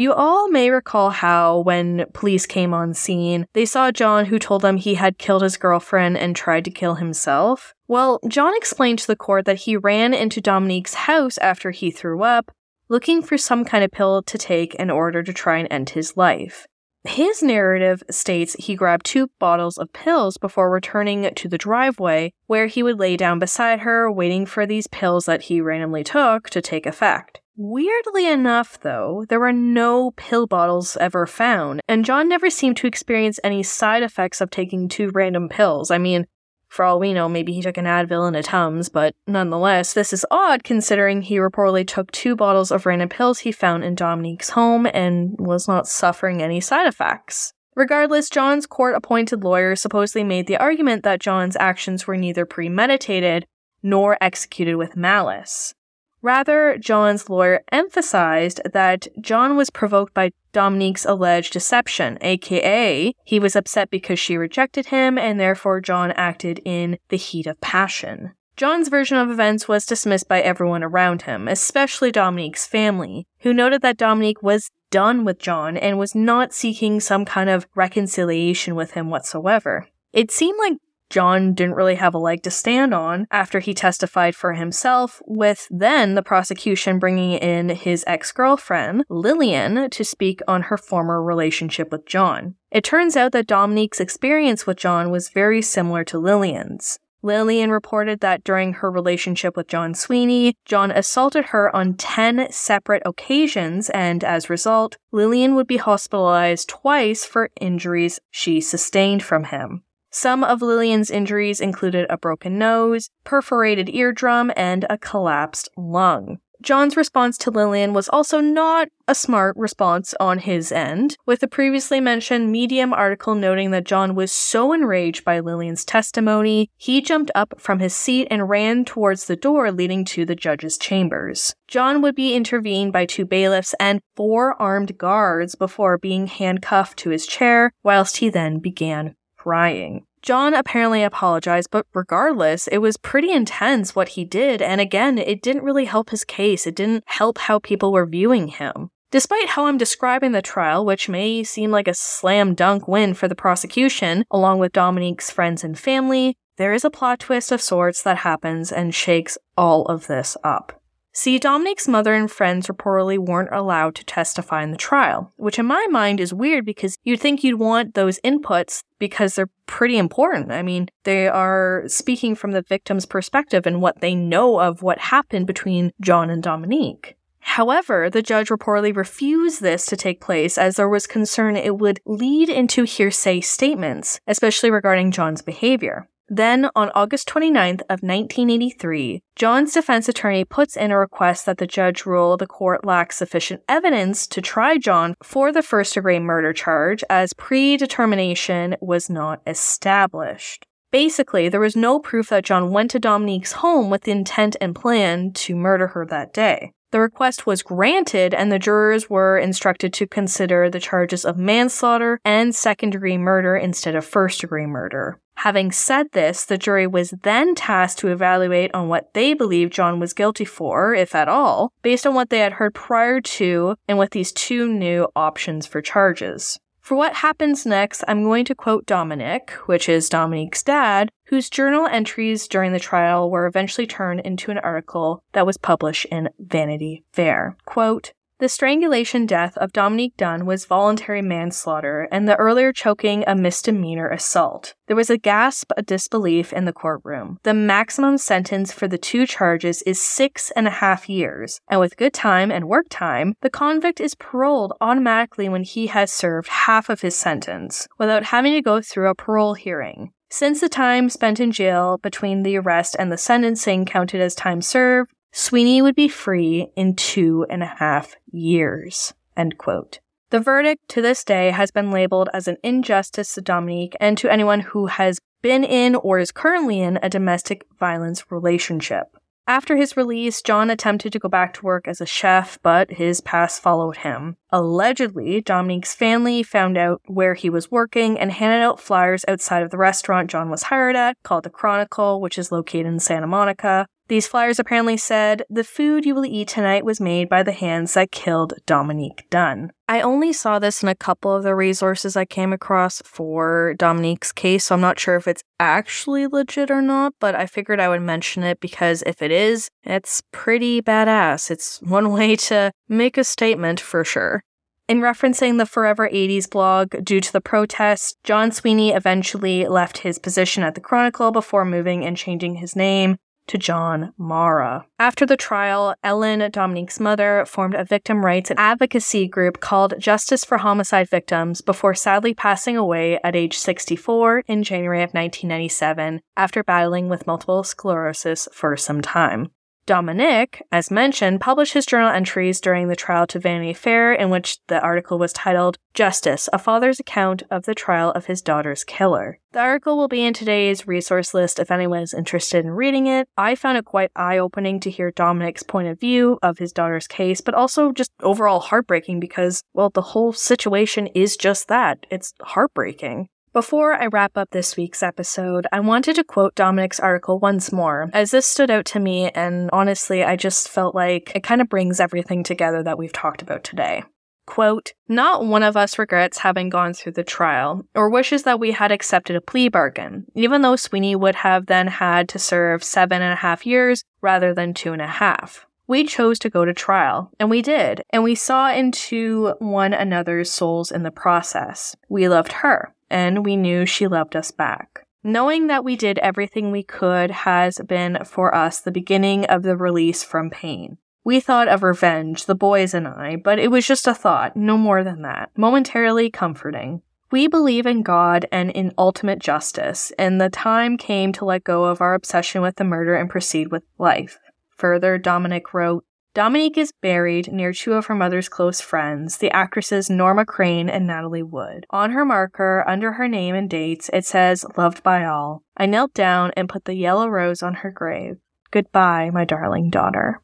You 0.00 0.12
all 0.12 0.48
may 0.48 0.70
recall 0.70 1.10
how, 1.10 1.58
when 1.58 2.06
police 2.12 2.46
came 2.46 2.72
on 2.72 2.94
scene, 2.94 3.48
they 3.52 3.66
saw 3.66 3.90
John 3.90 4.26
who 4.26 4.38
told 4.38 4.62
them 4.62 4.76
he 4.76 4.94
had 4.94 5.18
killed 5.18 5.42
his 5.42 5.56
girlfriend 5.56 6.16
and 6.16 6.36
tried 6.36 6.64
to 6.66 6.70
kill 6.70 6.94
himself. 6.94 7.74
Well, 7.88 8.20
John 8.28 8.56
explained 8.56 9.00
to 9.00 9.08
the 9.08 9.16
court 9.16 9.44
that 9.46 9.62
he 9.62 9.76
ran 9.76 10.14
into 10.14 10.40
Dominique's 10.40 10.94
house 10.94 11.36
after 11.38 11.72
he 11.72 11.90
threw 11.90 12.22
up, 12.22 12.52
looking 12.88 13.22
for 13.22 13.36
some 13.36 13.64
kind 13.64 13.82
of 13.82 13.90
pill 13.90 14.22
to 14.22 14.38
take 14.38 14.72
in 14.76 14.88
order 14.88 15.24
to 15.24 15.32
try 15.32 15.58
and 15.58 15.66
end 15.68 15.90
his 15.90 16.16
life. 16.16 16.68
His 17.02 17.42
narrative 17.42 18.04
states 18.08 18.54
he 18.56 18.76
grabbed 18.76 19.04
two 19.04 19.32
bottles 19.40 19.78
of 19.78 19.92
pills 19.92 20.38
before 20.38 20.70
returning 20.70 21.28
to 21.34 21.48
the 21.48 21.58
driveway, 21.58 22.32
where 22.46 22.68
he 22.68 22.84
would 22.84 23.00
lay 23.00 23.16
down 23.16 23.40
beside 23.40 23.80
her, 23.80 24.08
waiting 24.12 24.46
for 24.46 24.64
these 24.64 24.86
pills 24.86 25.24
that 25.24 25.42
he 25.42 25.60
randomly 25.60 26.04
took 26.04 26.50
to 26.50 26.62
take 26.62 26.86
effect. 26.86 27.40
Weirdly 27.60 28.28
enough, 28.28 28.78
though, 28.82 29.24
there 29.28 29.40
were 29.40 29.52
no 29.52 30.12
pill 30.12 30.46
bottles 30.46 30.96
ever 30.98 31.26
found, 31.26 31.80
and 31.88 32.04
John 32.04 32.28
never 32.28 32.50
seemed 32.50 32.76
to 32.76 32.86
experience 32.86 33.40
any 33.42 33.64
side 33.64 34.04
effects 34.04 34.40
of 34.40 34.48
taking 34.48 34.88
two 34.88 35.10
random 35.12 35.48
pills. 35.48 35.90
I 35.90 35.98
mean, 35.98 36.28
for 36.68 36.84
all 36.84 37.00
we 37.00 37.12
know, 37.12 37.28
maybe 37.28 37.52
he 37.52 37.60
took 37.60 37.76
an 37.76 37.84
Advil 37.84 38.28
and 38.28 38.36
a 38.36 38.44
Tums, 38.44 38.88
but 38.88 39.16
nonetheless, 39.26 39.92
this 39.92 40.12
is 40.12 40.24
odd 40.30 40.62
considering 40.62 41.22
he 41.22 41.38
reportedly 41.38 41.84
took 41.84 42.12
two 42.12 42.36
bottles 42.36 42.70
of 42.70 42.86
random 42.86 43.08
pills 43.08 43.40
he 43.40 43.50
found 43.50 43.82
in 43.82 43.96
Dominique's 43.96 44.50
home 44.50 44.86
and 44.94 45.34
was 45.40 45.66
not 45.66 45.88
suffering 45.88 46.40
any 46.40 46.60
side 46.60 46.86
effects. 46.86 47.54
Regardless, 47.74 48.30
John's 48.30 48.66
court 48.66 48.94
appointed 48.94 49.42
lawyer 49.42 49.74
supposedly 49.74 50.22
made 50.22 50.46
the 50.46 50.58
argument 50.58 51.02
that 51.02 51.20
John's 51.20 51.56
actions 51.58 52.06
were 52.06 52.16
neither 52.16 52.46
premeditated 52.46 53.46
nor 53.82 54.16
executed 54.20 54.76
with 54.76 54.96
malice. 54.96 55.74
Rather, 56.20 56.76
John's 56.78 57.30
lawyer 57.30 57.62
emphasized 57.70 58.60
that 58.72 59.06
John 59.20 59.56
was 59.56 59.70
provoked 59.70 60.14
by 60.14 60.32
Dominique's 60.52 61.06
alleged 61.06 61.52
deception, 61.52 62.18
aka, 62.20 63.14
he 63.24 63.38
was 63.38 63.54
upset 63.54 63.90
because 63.90 64.18
she 64.18 64.36
rejected 64.36 64.86
him, 64.86 65.16
and 65.16 65.38
therefore 65.38 65.80
John 65.80 66.10
acted 66.12 66.60
in 66.64 66.98
the 67.08 67.16
heat 67.16 67.46
of 67.46 67.60
passion. 67.60 68.32
John's 68.56 68.88
version 68.88 69.16
of 69.16 69.30
events 69.30 69.68
was 69.68 69.86
dismissed 69.86 70.26
by 70.26 70.40
everyone 70.40 70.82
around 70.82 71.22
him, 71.22 71.46
especially 71.46 72.10
Dominique's 72.10 72.66
family, 72.66 73.28
who 73.40 73.54
noted 73.54 73.82
that 73.82 73.96
Dominique 73.96 74.42
was 74.42 74.72
done 74.90 75.24
with 75.24 75.38
John 75.38 75.76
and 75.76 75.96
was 75.96 76.16
not 76.16 76.52
seeking 76.52 76.98
some 76.98 77.24
kind 77.24 77.48
of 77.48 77.68
reconciliation 77.76 78.74
with 78.74 78.92
him 78.92 79.10
whatsoever. 79.10 79.86
It 80.12 80.32
seemed 80.32 80.58
like 80.58 80.78
John 81.10 81.54
didn't 81.54 81.74
really 81.74 81.94
have 81.94 82.14
a 82.14 82.18
leg 82.18 82.42
to 82.42 82.50
stand 82.50 82.92
on 82.92 83.26
after 83.30 83.60
he 83.60 83.74
testified 83.74 84.34
for 84.34 84.52
himself, 84.54 85.22
with 85.26 85.66
then 85.70 86.14
the 86.14 86.22
prosecution 86.22 86.98
bringing 86.98 87.32
in 87.32 87.70
his 87.70 88.04
ex 88.06 88.32
girlfriend, 88.32 89.04
Lillian, 89.08 89.90
to 89.90 90.04
speak 90.04 90.40
on 90.46 90.62
her 90.62 90.76
former 90.76 91.22
relationship 91.22 91.90
with 91.90 92.06
John. 92.06 92.56
It 92.70 92.84
turns 92.84 93.16
out 93.16 93.32
that 93.32 93.46
Dominique's 93.46 94.00
experience 94.00 94.66
with 94.66 94.76
John 94.76 95.10
was 95.10 95.30
very 95.30 95.62
similar 95.62 96.04
to 96.04 96.18
Lillian's. 96.18 96.98
Lillian 97.20 97.70
reported 97.70 98.20
that 98.20 98.44
during 98.44 98.74
her 98.74 98.90
relationship 98.90 99.56
with 99.56 99.66
John 99.66 99.92
Sweeney, 99.92 100.54
John 100.64 100.92
assaulted 100.92 101.46
her 101.46 101.74
on 101.74 101.94
10 101.94 102.52
separate 102.52 103.02
occasions, 103.04 103.90
and 103.90 104.22
as 104.22 104.44
a 104.44 104.48
result, 104.48 104.98
Lillian 105.10 105.56
would 105.56 105.66
be 105.66 105.78
hospitalized 105.78 106.68
twice 106.68 107.24
for 107.24 107.50
injuries 107.60 108.20
she 108.30 108.60
sustained 108.60 109.24
from 109.24 109.44
him. 109.44 109.82
Some 110.10 110.42
of 110.42 110.62
Lillian's 110.62 111.10
injuries 111.10 111.60
included 111.60 112.06
a 112.08 112.16
broken 112.16 112.58
nose, 112.58 113.10
perforated 113.24 113.88
eardrum, 113.88 114.50
and 114.56 114.86
a 114.88 114.98
collapsed 114.98 115.68
lung. 115.76 116.38
John's 116.60 116.96
response 116.96 117.38
to 117.38 117.52
Lillian 117.52 117.92
was 117.92 118.08
also 118.08 118.40
not 118.40 118.88
a 119.06 119.14
smart 119.14 119.56
response 119.56 120.12
on 120.18 120.40
his 120.40 120.72
end, 120.72 121.16
with 121.24 121.38
the 121.38 121.46
previously 121.46 122.00
mentioned 122.00 122.50
Medium 122.50 122.92
article 122.92 123.36
noting 123.36 123.70
that 123.70 123.84
John 123.84 124.16
was 124.16 124.32
so 124.32 124.72
enraged 124.72 125.24
by 125.24 125.38
Lillian's 125.38 125.84
testimony, 125.84 126.68
he 126.76 127.00
jumped 127.00 127.30
up 127.34 127.60
from 127.60 127.78
his 127.78 127.94
seat 127.94 128.26
and 128.28 128.48
ran 128.48 128.84
towards 128.84 129.26
the 129.26 129.36
door 129.36 129.70
leading 129.70 130.04
to 130.06 130.24
the 130.24 130.34
judge's 130.34 130.76
chambers. 130.76 131.54
John 131.68 132.02
would 132.02 132.16
be 132.16 132.34
intervened 132.34 132.92
by 132.92 133.06
two 133.06 133.24
bailiffs 133.24 133.74
and 133.78 134.00
four 134.16 134.60
armed 134.60 134.98
guards 134.98 135.54
before 135.54 135.96
being 135.96 136.26
handcuffed 136.26 136.98
to 136.98 137.10
his 137.10 137.26
chair, 137.26 137.72
whilst 137.84 138.16
he 138.16 138.30
then 138.30 138.58
began 138.58 139.14
crying. 139.38 140.04
John 140.20 140.52
apparently 140.52 141.02
apologized, 141.02 141.70
but 141.70 141.86
regardless, 141.94 142.66
it 142.66 142.78
was 142.78 142.96
pretty 142.96 143.30
intense 143.30 143.94
what 143.94 144.10
he 144.10 144.24
did, 144.24 144.60
and 144.60 144.80
again, 144.80 145.16
it 145.16 145.42
didn't 145.42 145.62
really 145.62 145.84
help 145.84 146.10
his 146.10 146.24
case. 146.24 146.66
It 146.66 146.74
didn't 146.74 147.04
help 147.06 147.38
how 147.38 147.58
people 147.60 147.92
were 147.92 148.04
viewing 148.04 148.48
him. 148.48 148.90
Despite 149.10 149.48
how 149.48 149.66
I'm 149.66 149.78
describing 149.78 150.32
the 150.32 150.42
trial, 150.42 150.84
which 150.84 151.08
may 151.08 151.42
seem 151.42 151.70
like 151.70 151.88
a 151.88 151.94
slam 151.94 152.54
dunk 152.54 152.86
win 152.86 153.14
for 153.14 153.26
the 153.26 153.34
prosecution, 153.34 154.24
along 154.30 154.58
with 154.58 154.72
Dominique's 154.72 155.30
friends 155.30 155.64
and 155.64 155.78
family, 155.78 156.36
there 156.58 156.74
is 156.74 156.84
a 156.84 156.90
plot 156.90 157.20
twist 157.20 157.50
of 157.50 157.62
sorts 157.62 158.02
that 158.02 158.18
happens 158.18 158.70
and 158.70 158.94
shakes 158.94 159.38
all 159.56 159.86
of 159.86 160.08
this 160.08 160.36
up. 160.44 160.77
See, 161.20 161.40
Dominique's 161.40 161.88
mother 161.88 162.14
and 162.14 162.30
friends 162.30 162.68
reportedly 162.68 163.18
weren't 163.18 163.52
allowed 163.52 163.96
to 163.96 164.04
testify 164.04 164.62
in 164.62 164.70
the 164.70 164.76
trial, 164.76 165.32
which 165.34 165.58
in 165.58 165.66
my 165.66 165.84
mind 165.90 166.20
is 166.20 166.32
weird 166.32 166.64
because 166.64 166.96
you'd 167.02 167.18
think 167.18 167.42
you'd 167.42 167.58
want 167.58 167.94
those 167.94 168.20
inputs 168.20 168.84
because 169.00 169.34
they're 169.34 169.50
pretty 169.66 169.98
important. 169.98 170.52
I 170.52 170.62
mean, 170.62 170.86
they 171.02 171.26
are 171.26 171.82
speaking 171.88 172.36
from 172.36 172.52
the 172.52 172.62
victim's 172.62 173.04
perspective 173.04 173.66
and 173.66 173.82
what 173.82 174.00
they 174.00 174.14
know 174.14 174.60
of 174.60 174.82
what 174.82 175.00
happened 175.00 175.48
between 175.48 175.90
John 176.00 176.30
and 176.30 176.40
Dominique. 176.40 177.16
However, 177.40 178.08
the 178.08 178.22
judge 178.22 178.48
reportedly 178.48 178.94
refused 178.94 179.60
this 179.60 179.86
to 179.86 179.96
take 179.96 180.20
place 180.20 180.56
as 180.56 180.76
there 180.76 180.88
was 180.88 181.08
concern 181.08 181.56
it 181.56 181.78
would 181.78 181.98
lead 182.06 182.48
into 182.48 182.84
hearsay 182.84 183.40
statements, 183.40 184.20
especially 184.28 184.70
regarding 184.70 185.10
John's 185.10 185.42
behavior. 185.42 186.08
Then, 186.28 186.68
on 186.76 186.90
August 186.94 187.26
29th 187.28 187.80
of 187.88 188.02
1983, 188.02 189.22
John's 189.34 189.72
defense 189.72 190.08
attorney 190.08 190.44
puts 190.44 190.76
in 190.76 190.90
a 190.90 190.98
request 190.98 191.46
that 191.46 191.56
the 191.56 191.66
judge 191.66 192.04
rule 192.04 192.36
the 192.36 192.46
court 192.46 192.84
lacks 192.84 193.16
sufficient 193.16 193.62
evidence 193.68 194.26
to 194.28 194.42
try 194.42 194.76
John 194.76 195.14
for 195.22 195.52
the 195.52 195.62
first 195.62 195.94
degree 195.94 196.18
murder 196.18 196.52
charge 196.52 197.02
as 197.08 197.32
predetermination 197.32 198.76
was 198.80 199.08
not 199.08 199.40
established. 199.46 200.66
Basically, 200.90 201.48
there 201.48 201.60
was 201.60 201.76
no 201.76 201.98
proof 201.98 202.28
that 202.28 202.44
John 202.44 202.72
went 202.72 202.90
to 202.92 202.98
Dominique's 202.98 203.52
home 203.52 203.88
with 203.88 204.08
intent 204.08 204.56
and 204.60 204.74
plan 204.74 205.32
to 205.32 205.56
murder 205.56 205.88
her 205.88 206.04
that 206.06 206.34
day. 206.34 206.72
The 206.90 207.00
request 207.00 207.46
was 207.46 207.62
granted, 207.62 208.32
and 208.32 208.50
the 208.50 208.58
jurors 208.58 209.10
were 209.10 209.36
instructed 209.36 209.92
to 209.92 210.06
consider 210.06 210.70
the 210.70 210.80
charges 210.80 211.26
of 211.26 211.36
manslaughter 211.36 212.18
and 212.24 212.54
second 212.54 212.90
degree 212.90 213.18
murder 213.18 213.56
instead 213.56 213.94
of 213.94 214.06
first 214.06 214.40
degree 214.40 214.64
murder. 214.64 215.20
Having 215.42 215.70
said 215.70 216.10
this, 216.10 216.44
the 216.44 216.58
jury 216.58 216.88
was 216.88 217.14
then 217.22 217.54
tasked 217.54 218.00
to 218.00 218.08
evaluate 218.08 218.74
on 218.74 218.88
what 218.88 219.14
they 219.14 219.34
believed 219.34 219.72
John 219.72 220.00
was 220.00 220.12
guilty 220.12 220.44
for, 220.44 220.94
if 220.94 221.14
at 221.14 221.28
all, 221.28 221.72
based 221.80 222.04
on 222.04 222.14
what 222.14 222.30
they 222.30 222.40
had 222.40 222.54
heard 222.54 222.74
prior 222.74 223.20
to 223.20 223.76
and 223.86 223.98
with 223.98 224.10
these 224.10 224.32
two 224.32 224.66
new 224.66 225.06
options 225.14 225.64
for 225.64 225.80
charges. 225.80 226.58
For 226.80 226.96
what 226.96 227.14
happens 227.14 227.64
next, 227.64 228.02
I'm 228.08 228.24
going 228.24 228.46
to 228.46 228.54
quote 228.56 228.84
Dominic, 228.84 229.52
which 229.66 229.88
is 229.88 230.08
Dominique's 230.08 230.64
dad, 230.64 231.12
whose 231.26 231.48
journal 231.48 231.86
entries 231.86 232.48
during 232.48 232.72
the 232.72 232.80
trial 232.80 233.30
were 233.30 233.46
eventually 233.46 233.86
turned 233.86 234.20
into 234.20 234.50
an 234.50 234.58
article 234.58 235.22
that 235.34 235.46
was 235.46 235.56
published 235.56 236.06
in 236.06 236.30
Vanity 236.40 237.04
Fair. 237.12 237.56
Quote, 237.64 238.12
the 238.38 238.48
strangulation 238.48 239.26
death 239.26 239.56
of 239.58 239.72
Dominique 239.72 240.16
Dunne 240.16 240.46
was 240.46 240.64
voluntary 240.64 241.22
manslaughter, 241.22 242.08
and 242.12 242.28
the 242.28 242.36
earlier 242.36 242.72
choking 242.72 243.24
a 243.26 243.34
misdemeanor 243.34 244.08
assault. 244.08 244.74
There 244.86 244.96
was 244.96 245.10
a 245.10 245.18
gasp 245.18 245.72
of 245.76 245.86
disbelief 245.86 246.52
in 246.52 246.64
the 246.64 246.72
courtroom. 246.72 247.38
The 247.42 247.54
maximum 247.54 248.16
sentence 248.18 248.72
for 248.72 248.86
the 248.86 248.98
two 248.98 249.26
charges 249.26 249.82
is 249.82 250.00
six 250.00 250.50
and 250.52 250.66
a 250.66 250.70
half 250.70 251.08
years, 251.08 251.60
and 251.68 251.80
with 251.80 251.96
good 251.96 252.14
time 252.14 252.52
and 252.52 252.68
work 252.68 252.86
time, 252.90 253.34
the 253.40 253.50
convict 253.50 254.00
is 254.00 254.14
paroled 254.14 254.72
automatically 254.80 255.48
when 255.48 255.64
he 255.64 255.88
has 255.88 256.12
served 256.12 256.48
half 256.48 256.88
of 256.88 257.00
his 257.00 257.16
sentence, 257.16 257.88
without 257.98 258.24
having 258.24 258.52
to 258.54 258.62
go 258.62 258.80
through 258.80 259.08
a 259.08 259.14
parole 259.14 259.54
hearing. 259.54 260.12
Since 260.30 260.60
the 260.60 260.68
time 260.68 261.08
spent 261.08 261.40
in 261.40 261.52
jail 261.52 261.96
between 262.02 262.42
the 262.42 262.58
arrest 262.58 262.94
and 262.98 263.10
the 263.10 263.16
sentencing 263.16 263.86
counted 263.86 264.20
as 264.20 264.34
time 264.34 264.60
served, 264.60 265.10
Sweeney 265.32 265.82
would 265.82 265.94
be 265.94 266.08
free 266.08 266.68
in 266.76 266.94
two 266.94 267.46
and 267.50 267.62
a 267.62 267.74
half 267.78 268.14
years. 268.30 269.14
End 269.36 269.58
quote. 269.58 270.00
The 270.30 270.40
verdict 270.40 270.88
to 270.88 271.00
this 271.00 271.24
day 271.24 271.50
has 271.52 271.70
been 271.70 271.90
labeled 271.90 272.28
as 272.34 272.48
an 272.48 272.58
injustice 272.62 273.32
to 273.34 273.40
Dominique 273.40 273.96
and 274.00 274.18
to 274.18 274.30
anyone 274.30 274.60
who 274.60 274.86
has 274.86 275.18
been 275.40 275.64
in 275.64 275.94
or 275.94 276.18
is 276.18 276.32
currently 276.32 276.80
in 276.80 276.98
a 277.02 277.08
domestic 277.08 277.64
violence 277.78 278.30
relationship. 278.30 279.06
After 279.46 279.76
his 279.76 279.96
release, 279.96 280.42
John 280.42 280.68
attempted 280.68 281.10
to 281.14 281.18
go 281.18 281.30
back 281.30 281.54
to 281.54 281.64
work 281.64 281.88
as 281.88 282.02
a 282.02 282.06
chef, 282.06 282.58
but 282.62 282.90
his 282.90 283.22
past 283.22 283.62
followed 283.62 283.96
him. 283.98 284.36
Allegedly, 284.50 285.40
Dominique's 285.40 285.94
family 285.94 286.42
found 286.42 286.76
out 286.76 287.00
where 287.06 287.32
he 287.32 287.48
was 287.48 287.70
working 287.70 288.18
and 288.18 288.30
handed 288.30 288.62
out 288.62 288.78
flyers 288.78 289.24
outside 289.26 289.62
of 289.62 289.70
the 289.70 289.78
restaurant 289.78 290.28
John 290.28 290.50
was 290.50 290.64
hired 290.64 290.96
at, 290.96 291.16
called 291.22 291.44
the 291.44 291.50
Chronicle, 291.50 292.20
which 292.20 292.36
is 292.36 292.52
located 292.52 292.84
in 292.84 293.00
Santa 293.00 293.26
Monica. 293.26 293.86
These 294.08 294.26
flyers 294.26 294.58
apparently 294.58 294.96
said, 294.96 295.42
The 295.50 295.62
food 295.62 296.06
you 296.06 296.14
will 296.14 296.24
eat 296.24 296.48
tonight 296.48 296.82
was 296.84 296.98
made 296.98 297.28
by 297.28 297.42
the 297.42 297.52
hands 297.52 297.92
that 297.92 298.10
killed 298.10 298.54
Dominique 298.64 299.28
Dunne. 299.28 299.70
I 299.86 300.00
only 300.00 300.32
saw 300.32 300.58
this 300.58 300.82
in 300.82 300.88
a 300.88 300.94
couple 300.94 301.34
of 301.34 301.42
the 301.42 301.54
resources 301.54 302.16
I 302.16 302.24
came 302.24 302.54
across 302.54 303.02
for 303.04 303.74
Dominique's 303.76 304.32
case, 304.32 304.64
so 304.64 304.74
I'm 304.74 304.80
not 304.80 304.98
sure 304.98 305.16
if 305.16 305.28
it's 305.28 305.44
actually 305.60 306.26
legit 306.26 306.70
or 306.70 306.80
not, 306.80 307.12
but 307.20 307.34
I 307.34 307.44
figured 307.44 307.80
I 307.80 307.88
would 307.90 308.00
mention 308.00 308.42
it 308.42 308.60
because 308.60 309.02
if 309.06 309.20
it 309.20 309.30
is, 309.30 309.68
it's 309.84 310.22
pretty 310.32 310.80
badass. 310.80 311.50
It's 311.50 311.82
one 311.82 312.10
way 312.12 312.34
to 312.36 312.72
make 312.88 313.18
a 313.18 313.24
statement 313.24 313.78
for 313.78 314.04
sure. 314.04 314.42
In 314.88 315.00
referencing 315.00 315.58
the 315.58 315.66
Forever 315.66 316.08
80s 316.08 316.48
blog, 316.48 317.04
due 317.04 317.20
to 317.20 317.30
the 317.30 317.42
protests, 317.42 318.16
John 318.24 318.52
Sweeney 318.52 318.92
eventually 318.92 319.68
left 319.68 319.98
his 319.98 320.18
position 320.18 320.62
at 320.62 320.74
the 320.74 320.80
Chronicle 320.80 321.30
before 321.30 321.66
moving 321.66 322.06
and 322.06 322.16
changing 322.16 322.54
his 322.54 322.74
name 322.74 323.18
to 323.48 323.58
John 323.58 324.12
Mara. 324.16 324.86
After 324.98 325.26
the 325.26 325.36
trial, 325.36 325.94
Ellen, 326.02 326.50
Dominique's 326.50 327.00
mother, 327.00 327.44
formed 327.46 327.74
a 327.74 327.84
victim 327.84 328.24
rights 328.24 328.50
and 328.50 328.58
advocacy 328.58 329.26
group 329.26 329.60
called 329.60 329.94
Justice 329.98 330.44
for 330.44 330.58
Homicide 330.58 331.10
Victims 331.10 331.60
before 331.60 331.94
sadly 331.94 332.34
passing 332.34 332.76
away 332.76 333.18
at 333.24 333.36
age 333.36 333.58
64 333.58 334.44
in 334.46 334.62
January 334.62 335.02
of 335.02 335.10
1997 335.10 336.20
after 336.36 336.62
battling 336.62 337.08
with 337.08 337.26
multiple 337.26 337.64
sclerosis 337.64 338.48
for 338.52 338.76
some 338.76 339.00
time. 339.00 339.50
Dominic, 339.88 340.62
as 340.70 340.90
mentioned, 340.90 341.40
published 341.40 341.72
his 341.72 341.86
journal 341.86 342.10
entries 342.10 342.60
during 342.60 342.88
the 342.88 342.94
trial 342.94 343.26
to 343.28 343.38
Vanity 343.38 343.72
Fair, 343.72 344.12
in 344.12 344.28
which 344.28 344.58
the 344.66 344.78
article 344.82 345.18
was 345.18 345.32
titled 345.32 345.78
Justice 345.94 346.46
A 346.52 346.58
Father's 346.58 347.00
Account 347.00 347.42
of 347.50 347.64
the 347.64 347.74
Trial 347.74 348.10
of 348.10 348.26
His 348.26 348.42
Daughter's 348.42 348.84
Killer. 348.84 349.38
The 349.52 349.60
article 349.60 349.96
will 349.96 350.06
be 350.06 350.26
in 350.26 350.34
today's 350.34 350.86
resource 350.86 351.32
list 351.32 351.58
if 351.58 351.70
anyone 351.70 352.02
is 352.02 352.12
interested 352.12 352.66
in 352.66 352.72
reading 352.72 353.06
it. 353.06 353.28
I 353.38 353.54
found 353.54 353.78
it 353.78 353.86
quite 353.86 354.10
eye 354.14 354.36
opening 354.36 354.78
to 354.80 354.90
hear 354.90 355.10
Dominic's 355.10 355.62
point 355.62 355.88
of 355.88 355.98
view 355.98 356.38
of 356.42 356.58
his 356.58 356.74
daughter's 356.74 357.06
case, 357.06 357.40
but 357.40 357.54
also 357.54 357.90
just 357.90 358.10
overall 358.22 358.60
heartbreaking 358.60 359.20
because, 359.20 359.62
well, 359.72 359.88
the 359.88 360.02
whole 360.02 360.34
situation 360.34 361.06
is 361.14 361.34
just 361.34 361.66
that. 361.68 362.04
It's 362.10 362.34
heartbreaking. 362.42 363.30
Before 363.52 363.94
I 363.94 364.06
wrap 364.06 364.36
up 364.36 364.50
this 364.50 364.76
week's 364.76 365.02
episode, 365.02 365.66
I 365.72 365.80
wanted 365.80 366.16
to 366.16 366.24
quote 366.24 366.54
Dominic's 366.54 367.00
article 367.00 367.38
once 367.38 367.72
more, 367.72 368.10
as 368.12 368.30
this 368.30 368.46
stood 368.46 368.70
out 368.70 368.84
to 368.86 369.00
me, 369.00 369.30
and 369.30 369.70
honestly, 369.72 370.22
I 370.22 370.36
just 370.36 370.68
felt 370.68 370.94
like 370.94 371.32
it 371.34 371.42
kind 371.42 371.62
of 371.62 371.68
brings 371.68 371.98
everything 371.98 372.44
together 372.44 372.82
that 372.82 372.98
we've 372.98 373.12
talked 373.12 373.40
about 373.40 373.64
today. 373.64 374.04
Quote, 374.46 374.92
Not 375.08 375.46
one 375.46 375.62
of 375.62 375.76
us 375.76 375.98
regrets 375.98 376.38
having 376.38 376.68
gone 376.68 376.92
through 376.92 377.12
the 377.12 377.24
trial, 377.24 377.84
or 377.94 378.10
wishes 378.10 378.42
that 378.42 378.60
we 378.60 378.72
had 378.72 378.92
accepted 378.92 379.34
a 379.34 379.40
plea 379.40 379.68
bargain, 379.68 380.26
even 380.34 380.60
though 380.60 380.76
Sweeney 380.76 381.16
would 381.16 381.36
have 381.36 381.66
then 381.66 381.86
had 381.86 382.28
to 382.30 382.38
serve 382.38 382.84
seven 382.84 383.22
and 383.22 383.32
a 383.32 383.36
half 383.36 383.64
years 383.64 384.04
rather 384.20 384.52
than 384.52 384.74
two 384.74 384.92
and 384.92 385.02
a 385.02 385.06
half. 385.06 385.66
We 385.86 386.04
chose 386.04 386.38
to 386.40 386.50
go 386.50 386.66
to 386.66 386.74
trial, 386.74 387.30
and 387.40 387.48
we 387.48 387.62
did, 387.62 388.02
and 388.10 388.22
we 388.22 388.34
saw 388.34 388.70
into 388.70 389.54
one 389.58 389.94
another's 389.94 390.50
souls 390.50 390.90
in 390.90 391.02
the 391.02 391.10
process. 391.10 391.96
We 392.10 392.28
loved 392.28 392.52
her, 392.52 392.94
and 393.10 393.44
we 393.44 393.56
knew 393.56 393.86
she 393.86 394.06
loved 394.06 394.36
us 394.36 394.50
back. 394.50 395.06
Knowing 395.22 395.66
that 395.66 395.84
we 395.84 395.96
did 395.96 396.18
everything 396.18 396.70
we 396.70 396.82
could 396.82 397.30
has 397.30 397.78
been 397.86 398.18
for 398.24 398.54
us 398.54 398.80
the 398.80 398.90
beginning 398.90 399.44
of 399.46 399.62
the 399.62 399.76
release 399.76 400.22
from 400.22 400.48
pain. 400.48 400.96
We 401.24 401.40
thought 401.40 401.68
of 401.68 401.82
revenge, 401.82 402.46
the 402.46 402.54
boys 402.54 402.94
and 402.94 403.06
I, 403.06 403.36
but 403.36 403.58
it 403.58 403.70
was 403.70 403.86
just 403.86 404.06
a 404.06 404.14
thought, 404.14 404.56
no 404.56 404.78
more 404.78 405.04
than 405.04 405.22
that, 405.22 405.50
momentarily 405.56 406.30
comforting. 406.30 407.02
We 407.30 407.46
believe 407.46 407.84
in 407.84 408.02
God 408.02 408.46
and 408.50 408.70
in 408.70 408.94
ultimate 408.96 409.38
justice, 409.38 410.10
and 410.18 410.40
the 410.40 410.48
time 410.48 410.96
came 410.96 411.32
to 411.34 411.44
let 411.44 411.64
go 411.64 411.84
of 411.84 412.00
our 412.00 412.14
obsession 412.14 412.62
with 412.62 412.76
the 412.76 412.84
murder 412.84 413.14
and 413.14 413.28
proceed 413.28 413.70
with 413.70 413.82
life. 413.98 414.38
Further, 414.76 415.18
Dominic 415.18 415.74
wrote, 415.74 416.06
Dominique 416.38 416.78
is 416.78 416.92
buried 416.92 417.52
near 417.52 417.72
two 417.72 417.94
of 417.94 418.06
her 418.06 418.14
mother's 418.14 418.48
close 418.48 418.80
friends, 418.80 419.38
the 419.38 419.50
actresses 419.50 420.08
Norma 420.08 420.46
Crane 420.46 420.88
and 420.88 421.04
Natalie 421.04 421.42
Wood. 421.42 421.84
On 421.90 422.12
her 422.12 422.24
marker, 422.24 422.84
under 422.86 423.14
her 423.14 423.26
name 423.26 423.56
and 423.56 423.68
dates, 423.68 424.08
it 424.12 424.24
says, 424.24 424.64
Loved 424.76 425.02
by 425.02 425.24
all. 425.24 425.64
I 425.76 425.86
knelt 425.86 426.14
down 426.14 426.52
and 426.56 426.68
put 426.68 426.84
the 426.84 426.94
yellow 426.94 427.26
rose 427.26 427.60
on 427.60 427.74
her 427.74 427.90
grave. 427.90 428.36
Goodbye, 428.70 429.30
my 429.30 429.44
darling 429.44 429.90
daughter. 429.90 430.40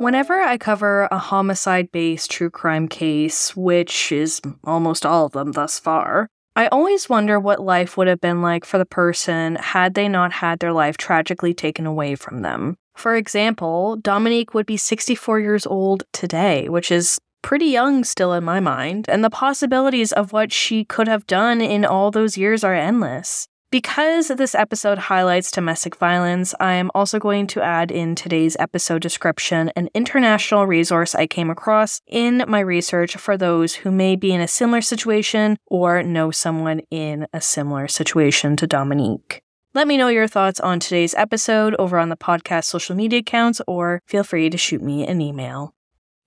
Whenever 0.00 0.40
I 0.40 0.58
cover 0.58 1.06
a 1.12 1.18
homicide 1.18 1.92
based 1.92 2.32
true 2.32 2.50
crime 2.50 2.88
case, 2.88 3.54
which 3.54 4.10
is 4.10 4.42
almost 4.64 5.06
all 5.06 5.26
of 5.26 5.32
them 5.32 5.52
thus 5.52 5.78
far, 5.78 6.28
I 6.56 6.68
always 6.68 7.08
wonder 7.08 7.40
what 7.40 7.60
life 7.60 7.96
would 7.96 8.06
have 8.06 8.20
been 8.20 8.40
like 8.40 8.64
for 8.64 8.78
the 8.78 8.86
person 8.86 9.56
had 9.56 9.94
they 9.94 10.08
not 10.08 10.34
had 10.34 10.60
their 10.60 10.72
life 10.72 10.96
tragically 10.96 11.52
taken 11.52 11.84
away 11.84 12.14
from 12.14 12.42
them. 12.42 12.76
For 12.94 13.16
example, 13.16 13.96
Dominique 13.96 14.54
would 14.54 14.64
be 14.64 14.76
64 14.76 15.40
years 15.40 15.66
old 15.66 16.04
today, 16.12 16.68
which 16.68 16.92
is 16.92 17.18
pretty 17.42 17.66
young 17.66 18.04
still 18.04 18.32
in 18.32 18.44
my 18.44 18.60
mind, 18.60 19.06
and 19.08 19.24
the 19.24 19.30
possibilities 19.30 20.12
of 20.12 20.32
what 20.32 20.52
she 20.52 20.84
could 20.84 21.08
have 21.08 21.26
done 21.26 21.60
in 21.60 21.84
all 21.84 22.12
those 22.12 22.38
years 22.38 22.62
are 22.62 22.74
endless. 22.74 23.48
Because 23.74 24.28
this 24.28 24.54
episode 24.54 24.98
highlights 24.98 25.50
domestic 25.50 25.96
violence, 25.96 26.54
I 26.60 26.74
am 26.74 26.92
also 26.94 27.18
going 27.18 27.48
to 27.48 27.60
add 27.60 27.90
in 27.90 28.14
today's 28.14 28.56
episode 28.60 29.02
description 29.02 29.72
an 29.74 29.88
international 29.94 30.64
resource 30.64 31.12
I 31.12 31.26
came 31.26 31.50
across 31.50 32.00
in 32.06 32.44
my 32.46 32.60
research 32.60 33.16
for 33.16 33.36
those 33.36 33.74
who 33.74 33.90
may 33.90 34.14
be 34.14 34.30
in 34.30 34.40
a 34.40 34.46
similar 34.46 34.80
situation 34.80 35.56
or 35.66 36.04
know 36.04 36.30
someone 36.30 36.82
in 36.92 37.26
a 37.32 37.40
similar 37.40 37.88
situation 37.88 38.54
to 38.58 38.68
Dominique. 38.68 39.42
Let 39.74 39.88
me 39.88 39.96
know 39.96 40.06
your 40.06 40.28
thoughts 40.28 40.60
on 40.60 40.78
today's 40.78 41.14
episode 41.14 41.74
over 41.76 41.98
on 41.98 42.10
the 42.10 42.16
podcast 42.16 42.66
social 42.66 42.94
media 42.94 43.18
accounts 43.18 43.60
or 43.66 44.02
feel 44.06 44.22
free 44.22 44.50
to 44.50 44.56
shoot 44.56 44.82
me 44.82 45.04
an 45.04 45.20
email. 45.20 45.74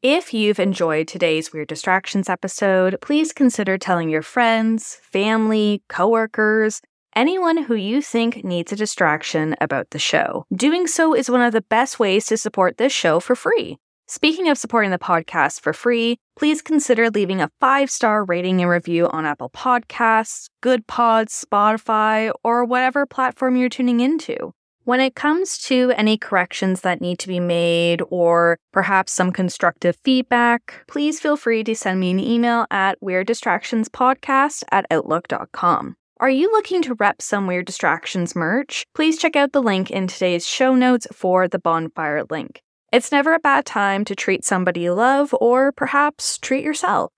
If 0.01 0.33
you've 0.33 0.59
enjoyed 0.59 1.07
today's 1.07 1.53
Weird 1.53 1.69
Distractions 1.69 2.27
episode, 2.27 2.97
please 3.01 3.31
consider 3.31 3.77
telling 3.77 4.09
your 4.09 4.21
friends, 4.21 4.97
family, 5.01 5.81
coworkers, 5.87 6.81
anyone 7.17 7.63
who 7.63 7.73
you 7.73 7.99
think 7.99 8.43
needs 8.43 8.71
a 8.71 8.75
distraction 8.75 9.55
about 9.59 9.89
the 9.89 9.97
show. 9.97 10.45
Doing 10.55 10.85
so 10.85 11.15
is 11.15 11.31
one 11.31 11.41
of 11.41 11.51
the 11.51 11.63
best 11.63 11.99
ways 11.99 12.27
to 12.27 12.37
support 12.37 12.77
this 12.77 12.93
show 12.93 13.19
for 13.19 13.35
free. 13.35 13.77
Speaking 14.07 14.47
of 14.47 14.57
supporting 14.57 14.91
the 14.91 14.99
podcast 14.99 15.61
for 15.61 15.73
free, 15.73 16.19
please 16.37 16.61
consider 16.61 17.09
leaving 17.09 17.41
a 17.41 17.49
five 17.59 17.89
star 17.89 18.23
rating 18.23 18.61
and 18.61 18.69
review 18.69 19.09
on 19.09 19.25
Apple 19.25 19.49
Podcasts, 19.49 20.49
Good 20.61 20.85
Pods, 20.85 21.43
Spotify, 21.43 22.31
or 22.43 22.63
whatever 22.63 23.07
platform 23.07 23.57
you're 23.57 23.67
tuning 23.67 23.99
into. 23.99 24.53
When 24.83 24.99
it 25.01 25.15
comes 25.15 25.57
to 25.63 25.91
any 25.97 26.17
corrections 26.17 26.81
that 26.81 27.01
need 27.01 27.17
to 27.19 27.27
be 27.27 27.41
made 27.41 28.01
or 28.09 28.59
perhaps 28.71 29.11
some 29.11 29.31
constructive 29.31 29.97
feedback, 30.05 30.85
please 30.87 31.19
feel 31.19 31.35
free 31.35 31.63
to 31.63 31.75
send 31.75 31.99
me 31.99 32.11
an 32.11 32.19
email 32.19 32.67
at 32.69 33.01
weirddistractionspodcast 33.01 34.63
at 34.71 34.85
outlook.com. 34.91 35.96
Are 36.19 36.29
you 36.31 36.51
looking 36.51 36.81
to 36.81 36.95
rep 36.95 37.21
some 37.21 37.45
Weird 37.45 37.67
Distractions 37.67 38.35
merch? 38.35 38.87
Please 38.95 39.19
check 39.19 39.35
out 39.35 39.51
the 39.51 39.61
link 39.61 39.91
in 39.91 40.07
today's 40.07 40.47
show 40.47 40.73
notes 40.73 41.05
for 41.11 41.47
the 41.47 41.59
bonfire 41.59 42.23
link. 42.31 42.63
It's 42.91 43.11
never 43.11 43.35
a 43.35 43.39
bad 43.39 43.67
time 43.67 44.03
to 44.05 44.15
treat 44.15 44.43
somebody 44.43 44.81
you 44.81 44.95
love 44.95 45.35
or 45.39 45.71
perhaps 45.71 46.39
treat 46.39 46.63
yourself. 46.63 47.11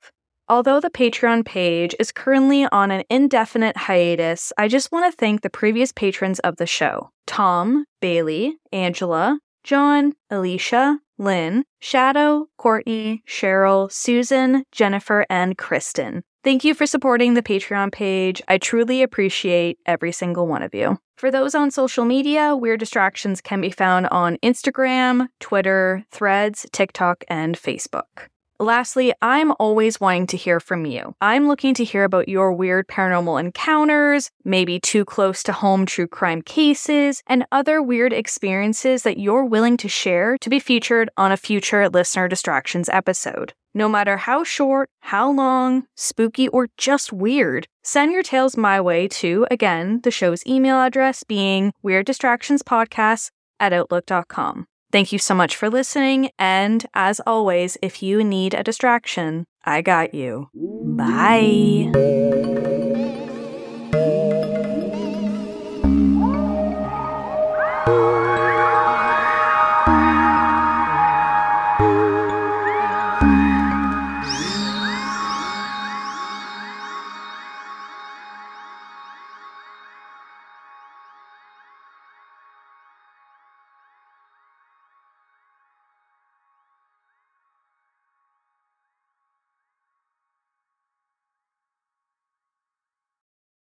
Although 0.50 0.82
the 0.82 0.90
Patreon 0.90 1.46
page 1.46 1.96
is 1.98 2.12
currently 2.12 2.66
on 2.66 2.92
an 2.92 3.06
indefinite 3.10 3.78
hiatus, 3.78 4.52
I 4.58 4.68
just 4.68 4.92
want 4.92 5.10
to 5.10 5.18
thank 5.18 5.44
the 5.44 5.50
previous 5.50 5.94
patrons 5.94 6.40
of 6.40 6.58
the 6.58 6.68
show 6.68 7.10
Tom, 7.26 7.86
Bailey, 8.02 8.58
Angela, 8.74 9.40
John, 9.64 10.12
Alicia, 10.30 11.00
Lynn, 11.18 11.64
Shadow, 11.80 12.48
Courtney, 12.58 13.24
Cheryl, 13.26 13.90
Susan, 13.90 14.66
Jennifer, 14.74 15.26
and 15.30 15.58
Kristen. 15.58 16.24
Thank 16.42 16.64
you 16.64 16.74
for 16.74 16.86
supporting 16.86 17.34
the 17.34 17.44
Patreon 17.44 17.92
page. 17.92 18.42
I 18.48 18.58
truly 18.58 19.04
appreciate 19.04 19.78
every 19.86 20.14
single 20.14 20.48
one 20.48 20.64
of 20.64 20.74
you. 20.74 20.98
For 21.18 21.30
those 21.30 21.54
on 21.54 21.70
social 21.70 22.06
media, 22.06 22.56
Weird 22.56 22.80
Distractions 22.80 23.42
can 23.42 23.60
be 23.60 23.72
found 23.72 24.08
on 24.08 24.38
Instagram, 24.38 25.28
Twitter, 25.42 26.06
Threads, 26.12 26.66
TikTok, 26.72 27.26
and 27.28 27.58
Facebook. 27.58 28.30
Lastly, 28.58 29.14
I'm 29.22 29.52
always 29.60 30.00
wanting 30.00 30.28
to 30.28 30.38
hear 30.38 30.62
from 30.62 30.86
you. 30.86 31.14
I'm 31.20 31.50
looking 31.50 31.74
to 31.74 31.84
hear 31.84 32.06
about 32.06 32.30
your 32.30 32.54
weird 32.54 32.88
paranormal 32.88 33.40
encounters, 33.40 34.32
maybe 34.46 34.80
too 34.80 35.04
close 35.04 35.44
to 35.44 35.52
home 35.52 35.86
true 35.86 36.08
crime 36.08 36.42
cases, 36.42 37.22
and 37.28 37.46
other 37.52 37.82
weird 37.82 38.14
experiences 38.14 39.04
that 39.04 39.18
you're 39.18 39.46
willing 39.46 39.76
to 39.78 39.90
share 39.90 40.38
to 40.40 40.50
be 40.50 40.60
featured 40.60 41.10
on 41.18 41.34
a 41.34 41.38
future 41.38 41.90
Listener 41.90 42.30
Distractions 42.30 42.88
episode. 42.90 43.54
No 43.74 43.88
matter 43.88 44.18
how 44.18 44.44
short, 44.44 44.90
how 45.02 45.32
long, 45.32 45.84
spooky, 45.96 46.48
or 46.48 46.70
just 46.78 47.14
weird, 47.14 47.68
send 47.84 48.12
your 48.12 48.24
tales 48.24 48.58
my 48.58 48.82
way 48.82 49.08
to, 49.08 49.46
again, 49.52 50.02
the 50.04 50.12
show's 50.12 50.46
email 50.48 50.82
address 50.82 51.24
being 51.24 51.72
weirddistractionspodcast 51.84 53.30
at 53.60 53.74
outlook.com. 53.74 54.66
Thank 54.92 55.12
you 55.12 55.20
so 55.20 55.36
much 55.36 55.56
for 55.56 55.70
listening, 55.70 56.32
and 56.40 56.84
as 56.96 57.22
always, 57.28 57.78
if 57.82 58.02
you 58.02 58.24
need 58.24 58.56
a 58.56 58.64
distraction, 58.64 59.46
I 59.64 59.82
got 59.84 60.16
you. 60.16 60.50
Bye. 60.56 61.92